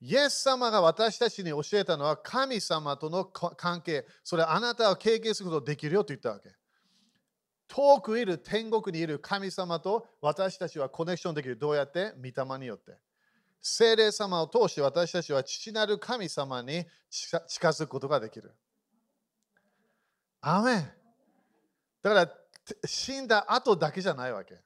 [0.03, 6.51] イエス様が私たちに教えたのは神様との関係、それあなたは経験することできるよと言ったわけ。
[7.69, 11.57] 遠くいる天国にいる神様と私たちはコネクションできる。
[11.57, 12.13] どうやって？
[12.19, 12.99] 御霊によって。
[13.63, 18.53] 聖霊様を通して私たちは父なる神様に近づくことができる。
[20.43, 20.91] アメン
[22.01, 22.38] だから
[22.85, 24.61] 死んだ後だけじゃないわけ。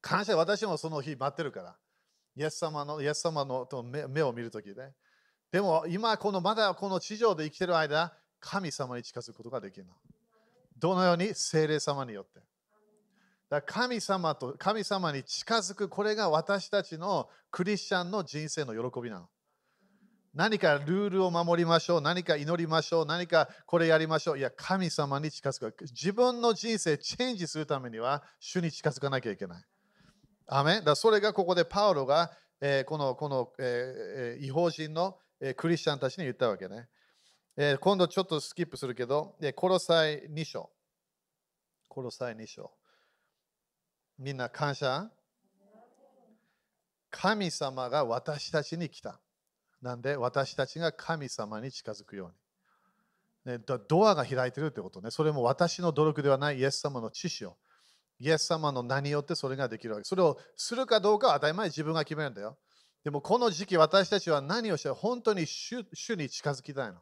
[0.00, 1.76] 感謝、私もその日待ってるから。
[2.36, 4.92] イエス様のイエス様のと目を見るときで。
[5.50, 9.94] でも今このまだこの地上で生きてる間、神様に近づくことができるの。
[10.78, 11.34] どのように？
[11.34, 12.40] 聖霊様によって。
[13.48, 19.28] だ神様と神様に近づく、これが私たちのクリスチャンの人生の喜びなの。
[20.36, 24.38] 何かルールを守りましょう、何か祈りましょう、何かこれやりましょう。
[24.38, 25.84] いや、神様に近づく。
[25.84, 29.64] 自分の人生チェンジするためには、主に近づかなきゃいけない。
[30.46, 36.86] アメだそれがここでパウロが、えー、このこの、えー、違法人の、え、クリスチャンたちに言ったわけね。
[37.56, 40.70] えー、今度ちょっとスキップするけど、えー、コロサイ2章。
[41.88, 42.70] コロサイ2章。
[44.18, 45.10] みんな感謝？
[47.10, 49.18] 神様が私たちに来た。
[49.82, 52.26] なんで私たちが神様に近づくよ
[53.46, 53.58] うに。
[53.58, 55.10] ね、ドアが開いてるってことね。
[55.10, 57.56] それも私の努力ではないイエス様の知識を。
[58.18, 60.04] イエス様の名によってそれができるわけ。
[60.04, 62.58] それをするかどうかは当たり前自分が決めるんだよ。
[63.04, 66.98] でもこの時期私たちは何をして本当に主主に近づきたいの。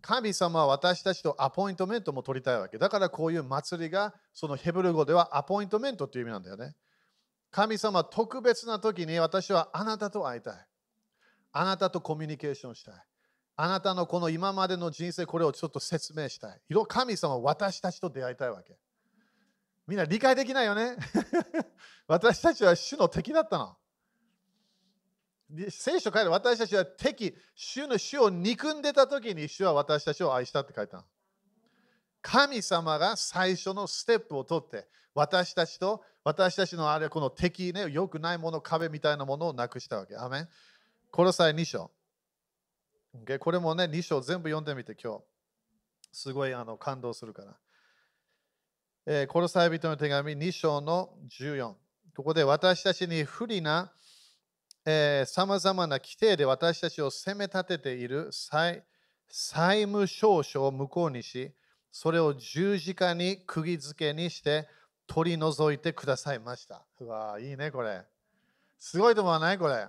[0.00, 2.78] 神様は私たちとアポイントメントも取りたいわけ。
[2.78, 6.74] だからこういう祭りがそのヘブル語ではアポイントメントという意味なんだよね。
[7.50, 10.54] 神様特別な時に私はあなたと会いたい。
[11.52, 12.94] あなたとコミュニケーションしたい。
[13.56, 16.60] あなたのこの今までの人生これをちょっと説明したい。
[16.88, 18.76] 神様は私たちと出会いたいわけ。
[19.86, 20.96] みんな理解できないよね
[22.06, 23.76] 私たちは主の敵だったの。
[25.68, 31.04] 聖書書いて私たちは敵、主の主を憎んでた時に主は私たちを愛したって書いたの。
[32.22, 40.16] 神様が最初のステップを取って私たちと私たちのあれこの敵ね、良くないもの、壁みたいなものをなくしたわけ。
[40.16, 40.48] アメン
[41.12, 41.90] この際2章。
[43.38, 45.24] これもね、2章全部読んでみて今日。
[46.10, 47.54] すごいあの感動するから。
[49.04, 51.74] えー、コロサイ人の手紙2章の14。
[52.16, 53.92] ここで私たちに不利な
[55.26, 58.82] さまざまな規定で私たちを責め立てている債
[59.28, 61.52] 債務証書を無効にし、
[61.90, 64.66] それを十字架に釘付けにして
[65.06, 66.86] 取り除いてくださいました。
[67.00, 68.02] うわいいね、これ。
[68.78, 69.58] すごいと思わない？
[69.58, 69.88] これ。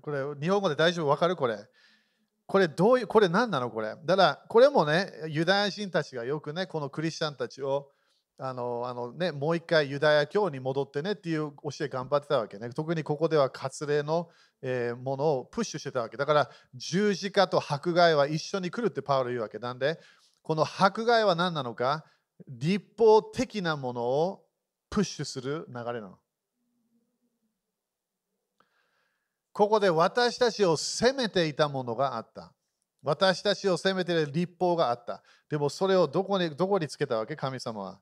[0.00, 1.08] これ、日本語で大丈夫？
[1.08, 1.36] わかる？
[1.36, 1.58] これ。
[2.46, 3.70] これどういう、これ何なの？
[3.70, 3.96] これ。
[4.04, 7.90] だから、これもね、ユダヤ人たちがよくね、このクリスチャンたちを、
[8.36, 12.68] あの、あのね、もう一回ユダヤ教に戻ってねっていう教え頑張ってたわけね。
[12.70, 14.28] 特にここでは割礼の、
[14.60, 16.16] えー、ものをプッシュしてたわけ。
[16.16, 19.58] だから、十字架と迫害は一緒に来るってパウロ言うわけ。
[19.58, 20.00] なんで、
[20.42, 22.04] この迫害は何なのか、
[22.48, 24.44] 立法的なものを
[24.90, 26.18] プッシュする流れなの。
[29.54, 32.52] ここで私たちを責めていたものがあった。
[33.04, 35.22] 私たちを責めている立法があった。
[35.48, 37.36] でもそれをどこにどこにつけたわけ？
[37.36, 38.00] 神様は。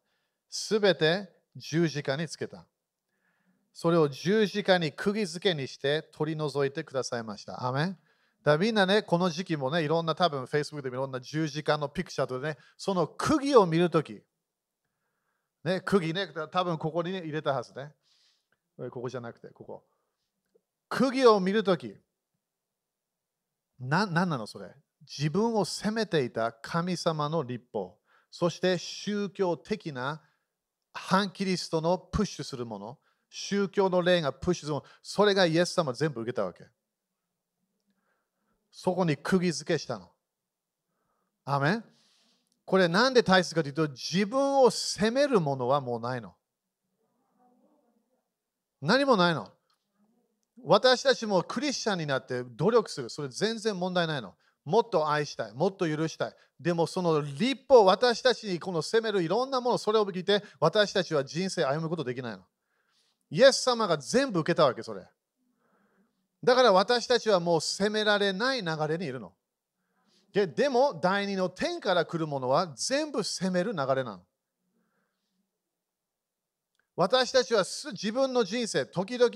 [0.48, 2.66] すべて十字架につけた。
[3.74, 7.66] それを十字架に釘付けにして取り除いてくださいました。
[7.66, 7.98] アメン
[8.42, 14.22] だみんなね、この時期もね、いろんな多分 Facebook でもいろんな十字架のピクチャーとね、その釘を見るとき、
[15.64, 17.92] ね、釘ね、多分ここに、ね、入れたはずね。
[18.90, 19.84] ここじゃなくて、ここ。
[20.94, 21.96] 釘を見るとき、
[23.80, 24.66] な、ななのそれ？
[25.00, 27.96] 自分を責めていた神様の立法、
[28.30, 30.20] そして宗教的な
[30.92, 32.98] 反キリストのプッシュするもの、
[33.30, 36.66] 宗教の霊がプッシュするもの、それがイエス様全部受けたわけ。
[38.70, 40.10] そこに釘付けしたの。
[41.46, 41.84] アメン？
[42.66, 46.34] これなんで大切かというと、自分を責めるものはもうないの。
[48.82, 49.48] 何もないの。
[50.64, 53.10] 私たちもクリスチャンになって努力する。
[53.10, 54.34] それ全然問題ないの。
[54.64, 55.52] もっと愛したい。
[55.54, 56.34] もっと許したい。
[56.60, 62.44] でもその立法、私たちにこの責めるいろんなもの、それを聞いて私たちは人生歩むことできないの。
[63.30, 65.02] イエス様が全部受けたわけ、それ。
[66.44, 69.32] だから私たちはもう責められない流れにいるの。
[70.32, 74.22] ででも、第二の天から来るものは全部責める流れなの。
[76.94, 79.30] 私たちは自分の人生、時々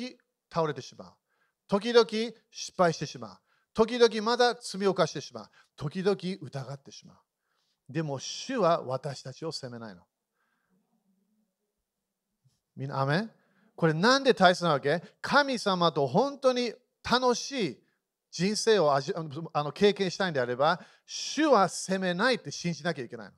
[0.52, 1.12] 倒れてしまう。
[1.68, 2.06] 時々
[2.50, 3.38] 失敗してしまう。
[3.74, 5.50] 時々まだ罪を犯してしまう。
[5.76, 7.92] 時々疑ってしまう。
[7.92, 10.02] でも、主は私たちを責めないの。
[12.74, 13.28] みんな、アメ
[13.74, 15.02] これなんで大切なわけ？
[15.20, 16.72] 神様と本当に
[17.08, 17.78] 楽しい
[18.30, 23.32] 人生を味あの経験したいんであれば、主は責めないって信じなきゃいけないの。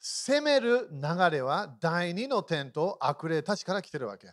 [0.00, 4.32] 責める流れは第二の点と悪霊たちから来てるわけ。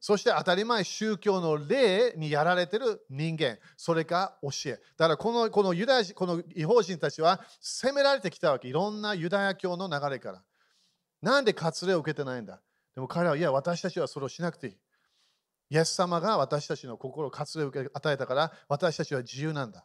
[0.00, 4.80] そして当たり前、宗教の霊にやられている人間、それか教え。
[4.96, 8.68] だからこのこのユダヤ人、この違法人たちは責められてきたわけ。
[8.68, 10.42] いろんなユダヤ教の流れから。
[11.20, 12.60] なんで割礼を受けてないんだ？
[12.94, 14.76] でも彼は、いや、私たちはそれをしなくていい。
[15.70, 19.84] イエス様が私たちの心を割礼を与えたから、私たちは自由なんだ。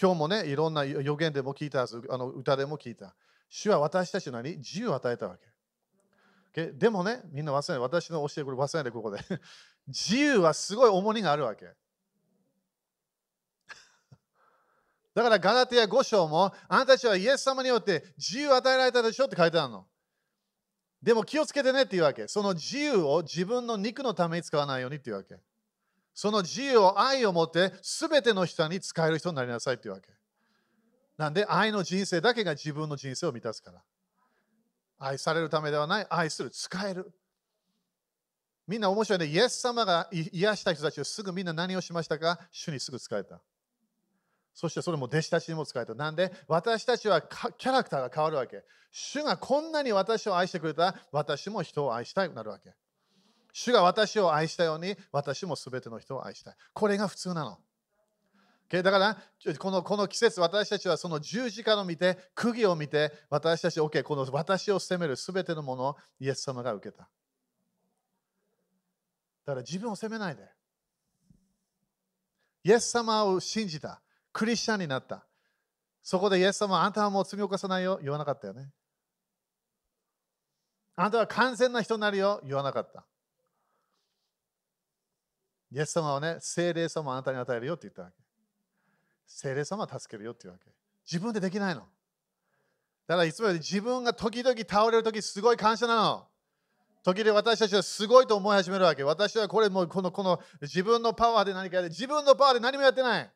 [0.00, 3.16] 今日もね、いろんな予言でも聞いたはず、あの歌でも聞いた。
[3.48, 5.49] 主は私たちのに自由を与えたわけ。
[6.52, 7.82] でもね、みんな忘れない。
[7.82, 9.18] 私の教えこれ忘れないでここで。
[9.86, 11.66] 自由はすごい重荷があるわけ。
[15.14, 19.86] だからガラティア5章も、あなたたちはイエス様によって自由を与えられたでしょって書いてあるの。
[21.00, 22.26] でも気をつけてねっていうわけ。
[22.26, 25.38] その自由を自分の肉のために使わないようにっていうわけ。
[26.14, 30.10] その自由を愛を持って全ての人に使える人になりなさいっていうわけ。
[31.16, 33.82] なんで愛の人生だけが自分の人生を満たすから。
[35.00, 37.10] 愛されるためではない、愛する、使える。
[38.68, 39.26] みんな面白いね。
[39.26, 42.38] イエス様が癒した人たちをすぐみんな何をしましたか？
[42.52, 43.40] 主にすぐ使えた。
[44.54, 45.94] そしてそれも弟子たちにも使えた。
[45.94, 46.30] なんで？
[46.46, 48.62] 私たちはキャラクターが変わるわけ。
[48.92, 52.72] 主がこんなに私を愛してくれたら私も人を愛したいとなるわけ。
[53.52, 56.54] 主が私を愛したように私も全ての人を愛したい。
[56.72, 57.58] これが普通なの。
[58.70, 59.18] だから
[59.58, 67.02] このこの季節私たちはその十字架を見て釘を見て私たち OK この私を責める全てのものをイエス様が受けた。
[67.02, 67.08] だ
[69.46, 70.48] から自分を責めないで。
[72.62, 74.00] イエス様を信じた。
[74.32, 75.26] クリスチャンになった。
[76.02, 77.98] そこでイエス様あんたはもう罪を犯さないよ。
[78.00, 78.70] 言わなかったよね。
[80.94, 82.40] あんたは完全な人になるよ。
[82.44, 83.04] 言わなかった。
[85.72, 88.29] イエス様はね精霊様をあなたに与えるよって言ったわけ。
[89.30, 90.70] 精霊様は助けるよっていうわけ。
[91.06, 91.82] 自分でできないの。
[93.06, 96.26] だからいつもより自分が時々倒れるときすごい感謝なの。
[97.02, 99.04] 時々私たちはすごいと思い始めるわけ。
[99.04, 103.30] 私はこれもうこのこの自分のパワーで何かやって自分のパワーで何もやってない。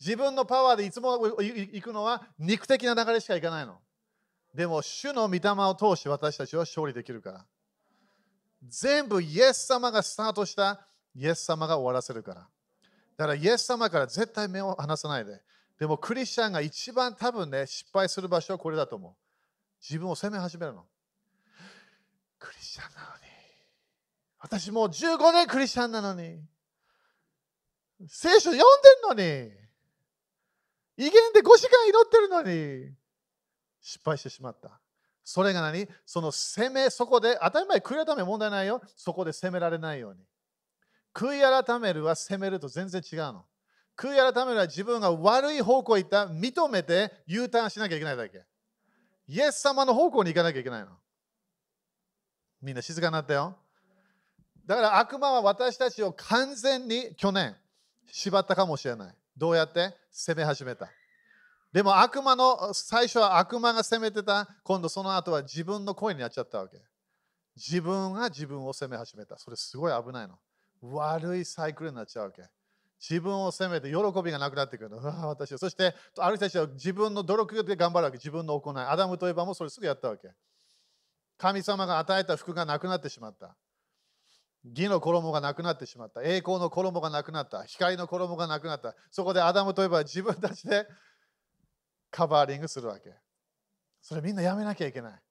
[0.00, 3.78] 自分のパワーでいつも行くのは肉的な流れしか行かないの。
[4.54, 7.44] でも主の御霊を通して私たちは勝利できるから。
[8.66, 10.80] 全部イエス様がスタートした
[11.14, 12.48] イエス様が終わらせるから。
[13.16, 15.40] だからイエス様から絶対目を離さないで。
[15.78, 19.14] でもクリスチャンが一番多分ね、失敗する場所はこれだと思う。
[19.82, 20.86] 自分を責め始めるの。
[22.38, 23.22] クリスチャンなのに。
[24.38, 26.40] 私もう15年クリスチャンなのに。
[28.08, 28.64] 聖書読んで
[29.14, 29.52] んのに。
[30.98, 32.94] 威厳で5時間祈ってるのに。
[33.80, 34.80] 失敗してしまった。
[35.24, 35.88] それが何？
[36.04, 38.80] その責め、そこで、当たり前、悔い改め問題ないよ。
[38.96, 40.20] そこで責められないように。
[41.16, 43.46] 悔い改めるは責めると全然違うの。
[43.96, 48.44] 悔い改めるは自分が悪い方向に行った認めて U ターンしなきゃいけないだけ。
[49.26, 50.88] イエス様の方向に行かなきゃいけないの。
[52.60, 53.56] みんな静かになったよ。
[54.66, 57.56] だから悪魔は私たちを完全に去年
[58.12, 59.14] 縛ったかもしれない。
[59.38, 59.96] どうやって？
[60.10, 60.90] 攻め始めた。
[61.72, 64.46] でも悪魔の最初は悪魔が攻めてた。
[64.64, 66.76] 今度その後は自分の声になっちゃったわけ。
[67.56, 69.38] 自分が自分を責め始めた。
[69.38, 70.38] それすごい危ないの。
[70.92, 72.42] 悪いサイクルになっちゃうわけ。
[72.98, 74.98] 自分を責めて喜びがなくなってくるの。
[74.98, 78.16] うわ私はそしてある人たちは自分の努力で頑張るわけ。
[78.16, 78.76] 自分の行い。
[78.76, 80.30] アダムとエバもうそれすぐやったわけ。
[81.38, 83.56] 神様が与えた服がなくなってしまった。
[84.64, 86.22] 義の衣がなくなってしまった。
[86.22, 87.64] 栄光の衣がなくなった。
[87.64, 88.94] 光の衣がなくなった。
[89.10, 90.86] そこでアダムといえば自分たちで
[92.10, 93.14] カバーリングするわけ。
[94.00, 95.22] それみんなやめなきゃいけない。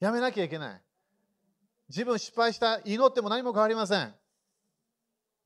[0.00, 0.82] やめなきゃいけない。
[1.88, 4.14] 自分失敗した祈っても何も変わりません。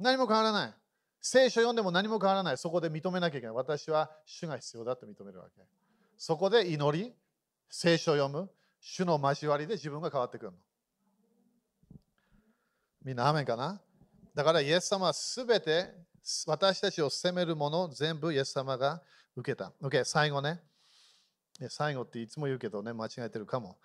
[0.01, 0.75] 何も変わらない。
[1.21, 2.59] 聖書読んでも何も変わらない。
[2.59, 3.55] そこで認めなきゃいけない。
[3.55, 5.63] 私は主が必要だと認めるわけ。
[6.17, 7.15] そこで祈り、
[7.69, 10.59] 聖書を読む、主の交わりで自分が変わってくるの。
[13.05, 13.81] みんな、アメンかな？
[14.35, 15.93] だから、イエス様はすべて
[16.47, 19.03] 私たちを責めるもの全部イエス様が
[19.37, 19.73] 受けた。
[19.83, 20.61] OK、最後ね。
[21.69, 23.77] 最後っていつも言うけどね、間違えてるかも。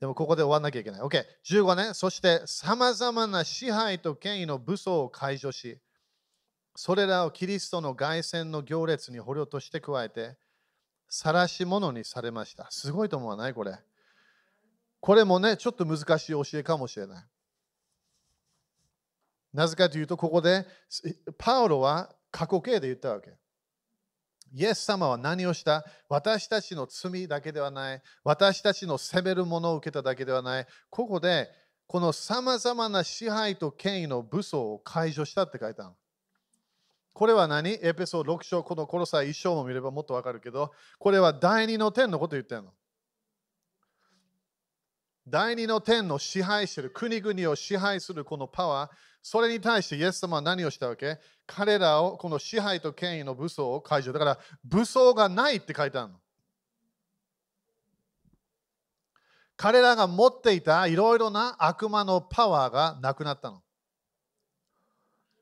[0.00, 1.00] でもここで終わらなきゃいけない。
[1.00, 1.94] OK、15ね。
[1.94, 5.78] そして、さまざまな支配と権威の武装を解除し、
[6.76, 10.36] それらをキリストの凱旋の行列に捕虜として加えて、
[11.08, 12.70] 晒し者にされました。
[12.70, 13.54] すごいと思わない？
[13.54, 13.76] これ。
[15.00, 17.24] これもね、ちょっと難しい教えかもしれない。
[19.52, 20.66] なぜかというと、ここで
[21.38, 23.32] パウロは過去形で言ったわけ。
[24.52, 25.84] イエス様は何をした？
[26.08, 28.02] 私たちの罪だけではない。
[28.24, 30.66] 私たちの責めるものを受けただけではない。
[30.90, 31.48] ここで、
[31.86, 35.94] このさまざまな支配と権威の武装を解除したって書いたの。
[37.14, 37.78] これは何？
[37.82, 42.72] エペソード6章、このコロサイ1章も見ればもっとわかるけど、これは第二の天のこと言ってるの。
[45.26, 48.90] 第二の天の支配してる国々を支配するこのパワー、
[49.20, 51.18] それに対してイエス様は何をしたわけ？
[51.48, 54.12] 彼らをこの支配と権威の武装を解除。
[54.12, 56.20] だから武装がないって書いてあるの。
[59.56, 63.62] 彼らが持っていたいろいろな悪魔のパワーがなくなったの。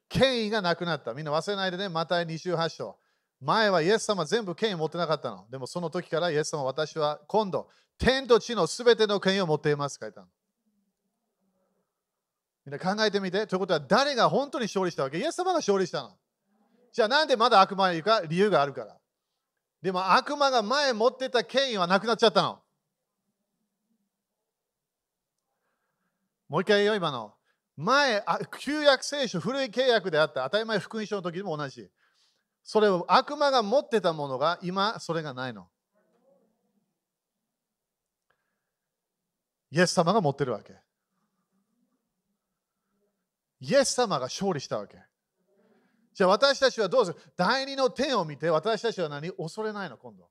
[0.08, 1.12] 権威がなくなった。
[1.12, 2.96] みんな忘れないでね、また28章。
[3.40, 5.44] 前はイエス様全部権威持ってなかったの。
[5.50, 10.28] でもその時からイエス様私は今度、天と地のすべての権威を持っています書いたの。
[12.66, 13.46] みんな考えてみて。
[13.46, 15.18] ということは誰が本当に勝利したわけ？
[15.18, 16.18] イエス様が勝利したの。
[16.92, 18.22] じゃあなんでまだ悪魔にいるか？
[18.26, 18.98] 理由があるから。
[19.80, 22.60] でも悪魔が前持ってた権威はなくなっちゃったの。
[26.48, 27.34] もう一回言うよ、今の。
[27.76, 28.24] 前、
[28.58, 31.88] 旧約聖書、古い契約であった、当たり前福音書の時でも同じ。
[32.64, 35.68] それを悪魔が持ってたものが今、それがないの。
[39.70, 40.74] イエス様が持ってるわけ。
[43.60, 44.98] イエス様が勝利したわけ。
[46.14, 47.18] じゃあ私たちはどうする？
[47.36, 49.30] 第二の天を見て私たちは何？
[49.32, 50.28] 恐れないの今度。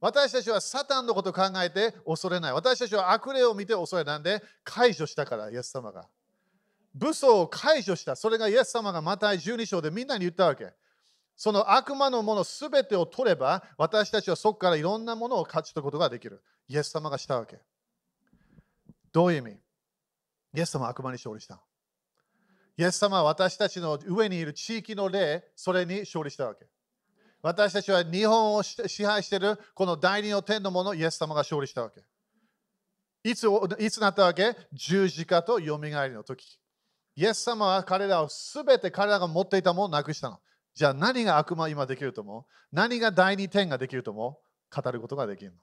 [0.00, 2.52] 私たちはサタンのことを考えて恐れない。
[2.52, 6.06] 私たちは悪霊を見て恐れないんで解除したからイエス様が。
[6.94, 8.16] 武装を解除した。
[8.16, 10.72] それがイエス様がまた12章でみんなに言ったわけ。
[11.36, 16.42] その悪魔のものすべてを取れば、私たちはそこからいろんなものを勝ち取ることができる。
[16.68, 17.60] イエス様がしたわけ。
[19.12, 19.52] どういう意味？
[20.54, 21.60] イエス様は悪魔に勝利した。
[22.78, 26.64] イエス様は私たちの上にいる地域の霊、それに勝利したわけ。
[27.42, 32.02] 私たちは日本を支配しているこの第二の天のもの、イエス様が勝利したわけ。
[33.28, 33.48] いつ
[33.80, 34.56] いつなったわけ？
[34.72, 36.60] 十字架とよみがえりの時。
[37.16, 40.38] イエス様は彼らをすべて彼らが持っていたものをなくしたの。
[40.72, 42.44] じゃあ何が悪魔今できると思う？
[42.70, 44.38] 何が第二点ができると思
[44.72, 44.82] う？
[44.82, 45.56] 語ることができるの。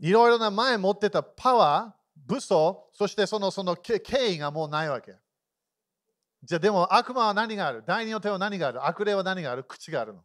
[0.00, 4.00] いろいろな前持ってたパワー、武装、そしてそのその敬
[4.32, 5.16] 意がもうないわけ。
[6.42, 7.84] じゃあでも悪魔は何がある？
[7.86, 8.86] 第二の手は何がある？
[8.86, 9.64] 悪霊は何がある？
[9.64, 10.24] 口があるの。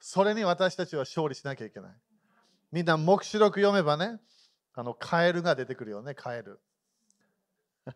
[0.00, 1.92] それに私たちは勝利しなきゃいけない。
[2.72, 4.18] みんな黙示録読めばね、
[4.74, 6.60] あのカエルが出てくるよね、カエル。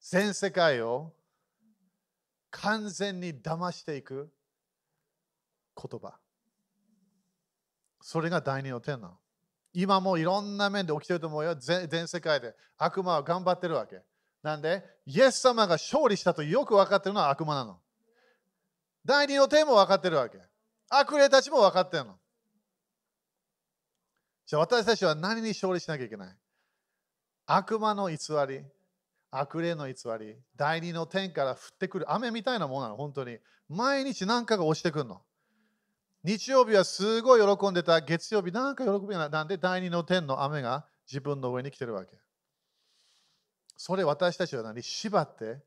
[0.00, 1.12] 全世界を
[2.50, 4.32] 完全に騙していく
[5.76, 6.19] 言葉。
[8.00, 9.18] それが第二の点なの。
[9.72, 11.54] 今もいろんな面で起きてると思うよ。
[11.54, 14.02] 全世界で悪魔は頑張ってるわけ。
[14.42, 17.78] なんで、イエス様が勝利したとよく分かってるのは悪魔なの。
[19.04, 20.38] 第二の点も分かってるわけ。
[20.88, 22.18] 悪霊たちも分かってるの。
[24.46, 26.36] じゃあ私たちは何に勝利しなきゃいけない？
[27.46, 28.16] 悪魔の偽
[28.48, 28.64] り、
[29.30, 33.38] 悪霊の偽り、第二の天から降ってくる雨みたいなものなの、本当に。
[33.68, 35.22] 毎日何かが落ちてくるの。
[36.22, 42.16] 日曜日はすごい喜んでた、月曜日なんか喜びがなんで第二の天の雨が自分の上に来てるわけ。
[43.76, 45.58] それ私たちは何縛って、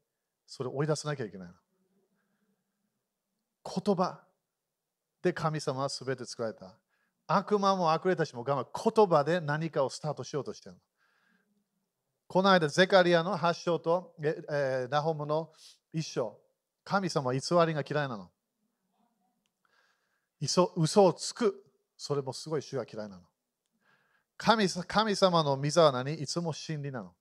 [0.45, 1.53] それを追い出さなきゃいけないの。
[3.63, 4.21] 言葉
[5.23, 6.75] で神様は全て作られた。
[7.25, 10.81] 悪魔も悪霊たちも我慢言葉で何かをスタートしようとしてるの。
[12.27, 15.51] この間、ゼカリアの発祥と、えー、ナホムの
[15.93, 16.37] 一章。
[16.83, 18.29] 神様は偽りが嫌いなの。
[20.43, 21.63] 嘘をつく。
[21.97, 23.21] それもすごい主が嫌いなの。
[24.37, 27.13] 神神様の御座は何いつも真理なの。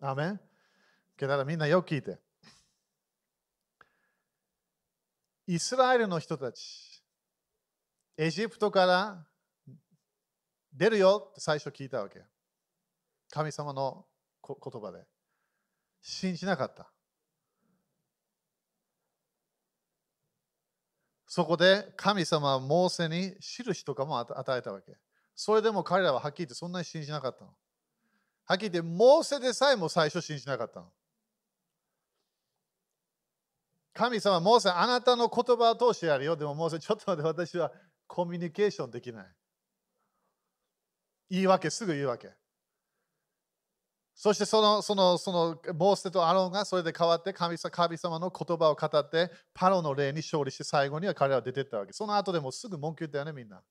[0.00, 0.40] アメン
[1.18, 2.18] だからみんなよく聞いて。
[5.46, 7.02] イスラエルの人たち、
[8.16, 9.26] エジプトから
[10.72, 12.22] 出るよって最初聞いたわけ。
[13.30, 14.06] 神様の
[14.46, 15.04] 言葉で。
[16.00, 16.90] 信じなかった。
[21.28, 24.96] そこで神様はモーセに印とかも与えたわけ。
[25.34, 27.50] それでも彼らははっきり言ってそんなに信じなかったの。
[28.46, 30.90] はっきり言って、モーセでさえも最初信じなかったの。
[33.92, 36.34] 神様、モーセ、あなたの言葉を通してやるよ。
[36.34, 37.72] でも、モーセ、ちょっと待って、私は
[38.06, 39.26] コミュニケーションできない。
[41.28, 42.32] 言い訳、すぐ言うわけ。
[44.18, 51.92] そしてその、その、その、モーセとアロンがそれで変わって神様神様の言葉を語って、パロの霊に勝利して最後には彼らは出てったわけ。
[51.92, 53.62] その後でもすぐ文句言ったよね、みんな。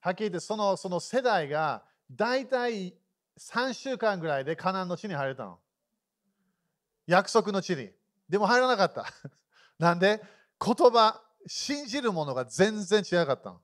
[0.00, 2.96] はっきり言って、そのその世代が大体
[3.38, 5.60] 3週間ぐらいでカナンの地に入れたの。
[7.06, 7.90] 約束の地に。
[8.28, 9.06] でも入らなかった。
[9.78, 10.20] なんで
[10.60, 13.60] 言葉、信じるものが全然違かったの。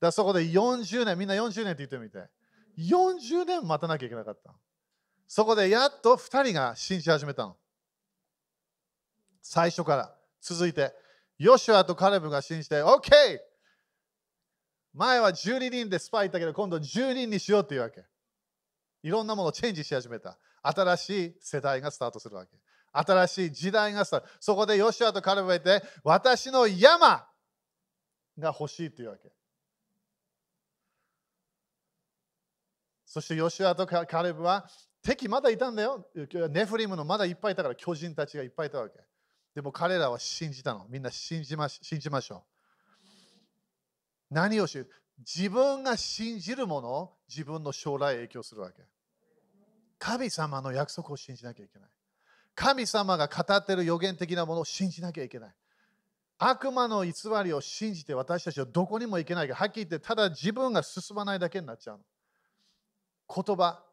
[0.00, 2.28] だそこで40年、みんな40年って言ってみて。
[2.76, 4.52] 40年待たなきゃいけなかった。
[5.26, 7.56] そこでやっと2人が信じ始めたの。
[9.42, 10.92] 最初から続いて、
[11.38, 13.10] ヨシュアとカレブが信じて、OK!
[14.94, 18.04] 前は12人でスパイったけど、今度10人にしようっていうわけ。
[19.02, 20.38] いろんなものをチェンジし始めた。
[20.62, 22.52] 新しい世代がスタートするわけ。
[22.92, 24.26] 新しい時代がスタート。
[24.40, 27.26] そこでヨシュアとカレブがいて、私の山
[28.38, 29.30] が欲しいというわけ。
[33.04, 34.68] そしてヨシュアとカレブは
[35.06, 36.04] 敵まだいたんだよ。
[36.50, 38.98] ネフリムのまだいっぱいいたから巨人たちがいっぱいいたわけ。
[39.54, 40.84] でも彼らは信じたの。
[40.90, 42.44] みんな信じま信じましょ
[44.30, 44.34] う。
[44.34, 44.84] 何をし
[45.18, 48.82] 自分が信じるものを自分の将来影響するわけ。
[50.00, 51.88] 神様の約束を信じなきゃいけない。
[52.56, 55.54] 神様が語っている予言的なものを信じなきゃいけない。
[56.38, 57.12] 悪魔の偽
[57.44, 62.00] りを信じて私たちはどこにも行けないが、はっきり言って、ただ自分が進まないだけになっちゃう。
[63.32, 63.85] 言葉、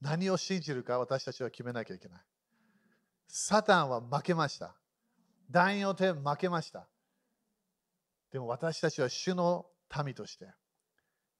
[0.00, 2.20] 何を信じるか私たちは決めなきゃいけない。
[3.28, 4.74] サタンは負けました。
[5.50, 6.88] 第二の点負けました。
[8.32, 9.66] でも私たちは主の
[10.04, 10.46] 民として、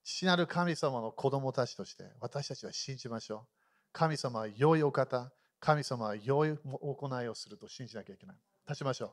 [0.03, 3.47] 父なる神様の子供たちとして私たちは信じましょう。
[3.93, 8.35] 神様は良いお方、神様は良い行いをすると信じなきゃいけない。
[8.67, 9.09] 立ちましょう。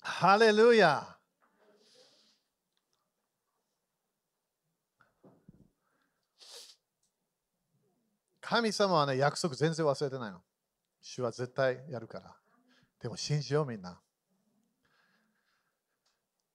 [0.00, 1.13] ハレルヤ
[8.46, 10.42] 神様はね、約束全然忘れてないの。
[11.00, 12.36] 主は絶対やるから。
[13.00, 13.98] でも信じようみんな。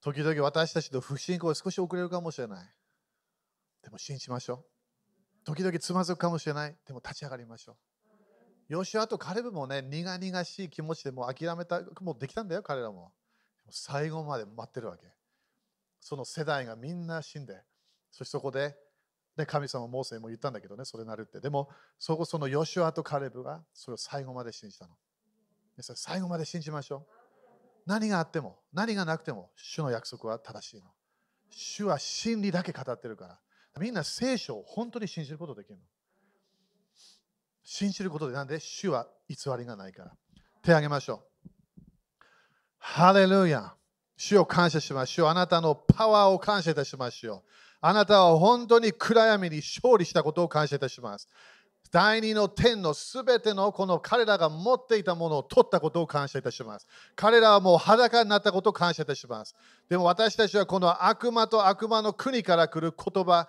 [0.00, 2.68] 時々私たちの不信仰が少し遅れるかもしれない。
[3.82, 4.64] でも信じましょ
[5.42, 5.44] う。
[5.44, 6.76] 時々つまずくかもしれない。
[6.86, 7.76] でも立ち上がりましょ
[8.68, 8.72] う。
[8.72, 13.12] よしあと彼もね、苦々しい気持ちでもう諦めた、もうできたんだよ、彼らも。
[13.68, 15.06] 最後まで待ってるわけ。
[16.00, 17.62] その世代がみんな死んで、
[18.12, 18.76] そしてそこで、
[19.36, 21.40] ね、神様モーセも言ったんだけどね、それなるって。
[21.40, 21.68] でも、
[21.98, 24.94] そこそのヨシュアとカレブがそれを最後まで信じたの。
[25.82, 27.20] 最後まで信じましょう。
[27.86, 30.92] 何があっても、何がなくても、主の約束は正しいの。
[31.48, 33.40] 主は真理だけ語ってるから。
[33.80, 35.82] みんな聖書を本当に信じることできるの。
[37.62, 40.16] 信じることで、なんで主は偽りがないから。
[40.62, 41.50] 手を挙げましょう。
[42.78, 43.74] ハレルヤ。
[44.16, 45.28] 主を感謝しましょう。
[45.28, 47.50] あなたのパワーを感謝いたしましょう。
[47.80, 51.28] あなたは本当に暗闇に勝利したことを感謝いたします。
[51.90, 56.86] 第二の天のすべてのこの彼らが持っていたものを取ったことを感謝いたします。
[57.16, 59.56] 彼らはもう裸になったことを感謝いたします。
[59.88, 63.48] でも私たちはこの悪魔と悪魔の国から来る言葉、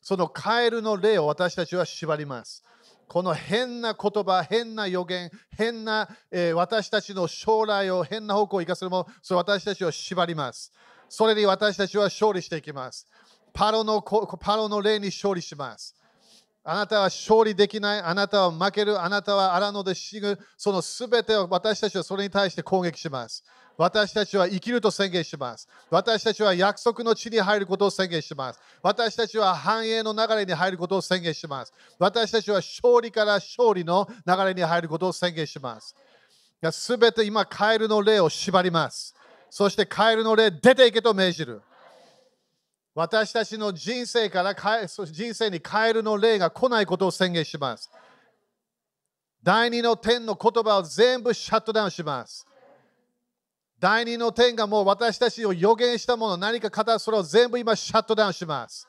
[0.00, 2.62] そのカエルの霊を私たちは縛ります。
[3.08, 10.70] この変な言葉、変な予言、変な、えー、私たちの将来を変な方向を生かすもの、それ私たちを縛ります。
[11.08, 13.08] それに私たちは勝利していきます。
[13.52, 15.94] パロのパロの霊に勝利します。
[16.62, 23.42] あなたは勝利できない、あなたは負ける、あなたは荒野で死ぬ、そのすべてを私たちはそれに対して攻撃します。
[23.78, 25.66] 私たちは生きると宣言します。
[25.88, 28.60] 私たちは約束の地に入ることを宣言します。
[28.82, 31.72] 私たちは繁栄の流れに入ることを宣言します。
[31.98, 35.96] 私たちは勝利から勝利の流れに入ることを宣言します。
[36.72, 39.14] すべて今、カエルの霊を縛ります。
[39.48, 41.62] そしてカエルの霊出ていけと命じる。
[43.00, 47.90] 私たちの人生から人生にカエルの霊が来ないことを宣言します。
[49.42, 52.46] 第二の点の言葉を全部シャットダウンします。
[53.78, 58.86] 第二の点がもう私たちを予言したもの、何か語るそれを全部今シャットダウンします。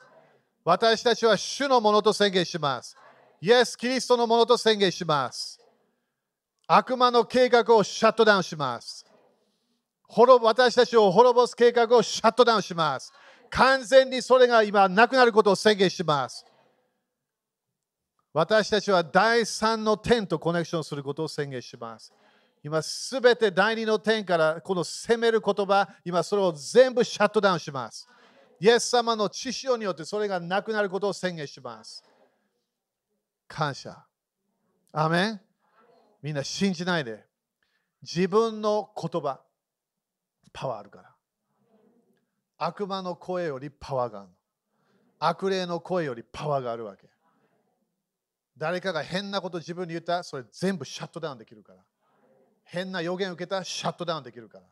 [0.62, 2.94] 私たちは主のものと宣言します。
[3.40, 5.58] イエス・キリストのものと宣言します。
[6.66, 9.06] 悪魔の計画をシャットダウンします。
[10.42, 13.10] 私たちを滅ぼす計画をシャットダウンします。
[13.52, 16.44] 完全にそれが今なくなることを宣言します。
[18.32, 22.12] 私たちは第三の点とコネクションすることを宣言します。
[22.64, 28.08] 今すべて第二の点からこの責める言葉、今それを全部シャットダウンします。
[28.58, 32.02] イエス様の知識によってそれがなくなることを宣言します。
[33.46, 34.02] 感謝。
[34.92, 35.40] アメン
[36.22, 37.26] みんな信じないで。
[38.00, 39.40] 自分の言葉、
[40.54, 41.11] パワーあるから。
[42.64, 44.28] 悪魔の声よりパワーがある。
[45.18, 47.08] 悪霊の声よりパワーがあるわけ。
[48.56, 51.80] 誰かが変なこと自分に言ったらそれ全部シャットダウンできるから。
[52.64, 54.64] 変な予言を受けたらシャットダウンできるから。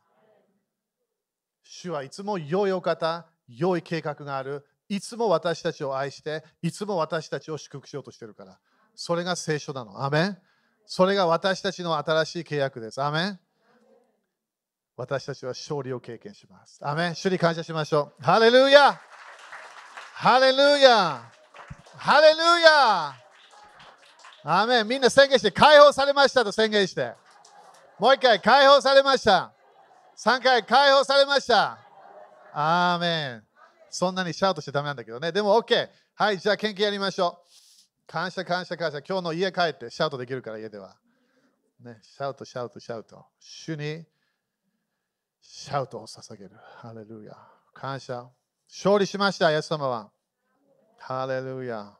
[1.65, 4.65] 主はいつも良いお方、良い計画がある。
[4.89, 8.59] いつも私たちを愛して、いつも私たちを祝福しようとしてるから。
[8.95, 10.05] それが聖書なの。
[10.05, 10.39] アメン
[10.87, 13.03] それが私たちの新しい契約です。
[13.03, 13.41] アメン
[15.01, 16.79] 私たちは勝利を経験します。
[16.83, 18.23] アメン主に感謝しましょう。
[18.23, 19.01] ハレルヤ
[20.13, 21.23] ハレルヤ
[21.97, 23.15] ハレルヤ
[24.45, 27.15] アメンみんな宣言して解放されましたと宣言して。
[27.99, 29.55] もう一回解放されました。
[30.19, 31.79] 3回解放されました。
[32.53, 33.43] アーメン。
[33.89, 35.33] そんなにシャウトしてダメなんだけどね。
[35.33, 35.89] でも OK。
[36.15, 38.07] はい、じゃあ献金やりましょう。
[38.07, 38.99] 感謝感謝感謝。
[39.01, 40.95] 今日の家帰ってシャウトできるから家では。
[41.83, 43.25] ね、シャウトシャウトシャウト。
[43.39, 44.05] 主に
[45.41, 46.51] シャウトを捧げる。
[46.77, 47.37] ハレルヤ。
[47.73, 48.29] 感謝。
[48.69, 50.11] 勝利しました、イエス様は。
[50.99, 51.97] ハレルヤ。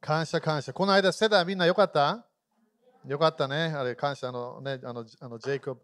[0.00, 0.72] 感謝感謝。
[0.72, 2.24] この間、世代みんなよかった？
[3.04, 3.72] よかったね。
[3.76, 5.80] あれ、感謝のね、あの、あのジェイコブ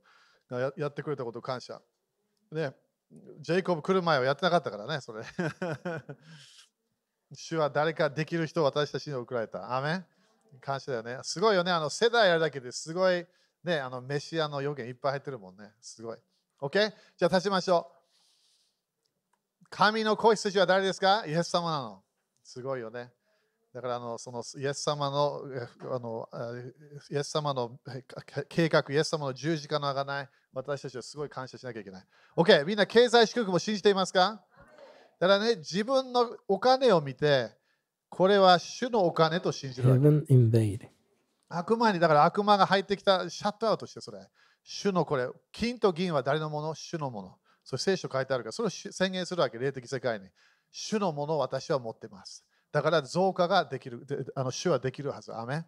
[0.50, 1.80] がややってくれたこと感謝。
[2.50, 2.74] ね、
[3.40, 5.22] ジェイコブ来る前はやってなかったからね、それ。
[7.34, 9.76] 主は誰かできる人を私たちに送られた。
[9.76, 10.07] アーメン
[10.61, 11.18] 感謝だよね。
[11.22, 11.72] すごいよね。
[11.72, 13.26] あの世代やるだけですごい、
[13.64, 15.70] ね、あのメシアの予言いっぱい入ってるもんね。
[15.80, 16.18] すごい。
[16.60, 16.92] OK?
[17.16, 19.66] じゃあ立ちましょう。
[19.70, 21.24] 神の子羊は誰ですか？
[21.26, 22.02] イエス様なの。
[22.44, 23.10] すごいよね。
[23.72, 25.42] だからあのそのイエス様の
[25.90, 26.28] あの
[27.10, 27.78] イエス様の
[28.48, 32.04] 計画、イエス様の十字架のあがない、私たちはすごい感謝しなきゃいけない。
[32.36, 34.44] OK、みんな経済祝福も信じていますか？
[35.18, 37.50] だからね、自分のお金を見て、
[38.10, 39.88] これは主のお金と信じる。
[41.57, 44.18] 悪魔に、だから悪魔が入ってきたシャットアウトしてそれ。
[44.64, 46.74] 主のこれ、金と銀は誰のもの？
[46.74, 47.34] 主のもの。
[47.64, 50.26] それ聖書書いてあるから、それを宣言するわけ、霊的世界に。
[50.70, 52.44] 主のものを私は持ってます。
[52.70, 55.34] だから増加ができる、であの主はできるはず。
[55.34, 55.64] アメン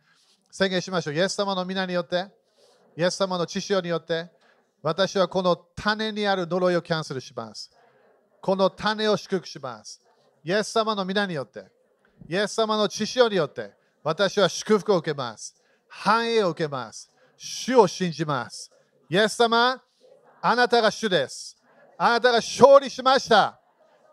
[0.51, 1.15] 宣言しましょう。
[1.15, 2.27] イエス様の御名によって、
[2.97, 4.31] イエス様の血潮によって、
[4.83, 7.71] 私はこの種にある呪いをキャンセルします。
[8.41, 10.01] この種を祝福します。
[10.45, 11.67] イエス様の皆によって、
[12.29, 13.73] イエス様の知識によって、
[14.03, 15.57] 私は祝福を受けます。
[15.89, 17.11] 繁栄を受けます。
[17.37, 18.71] 主を信じます。
[19.09, 19.83] イエス様、
[20.41, 21.57] あなたが主です。
[21.97, 23.61] あなたが勝利しました。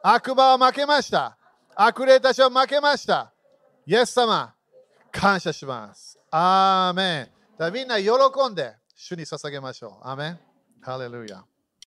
[0.04, 1.38] 悪魔は負けました。
[1.76, 3.34] 悪霊たちは負けました。
[3.86, 4.54] イエス様、
[5.12, 6.20] 感謝します。
[6.30, 7.30] アーメン。
[7.58, 8.10] だみんな喜
[8.50, 10.08] んで主に捧げましょう。
[10.08, 10.40] アーメン。
[10.82, 11.44] ハレルヤ。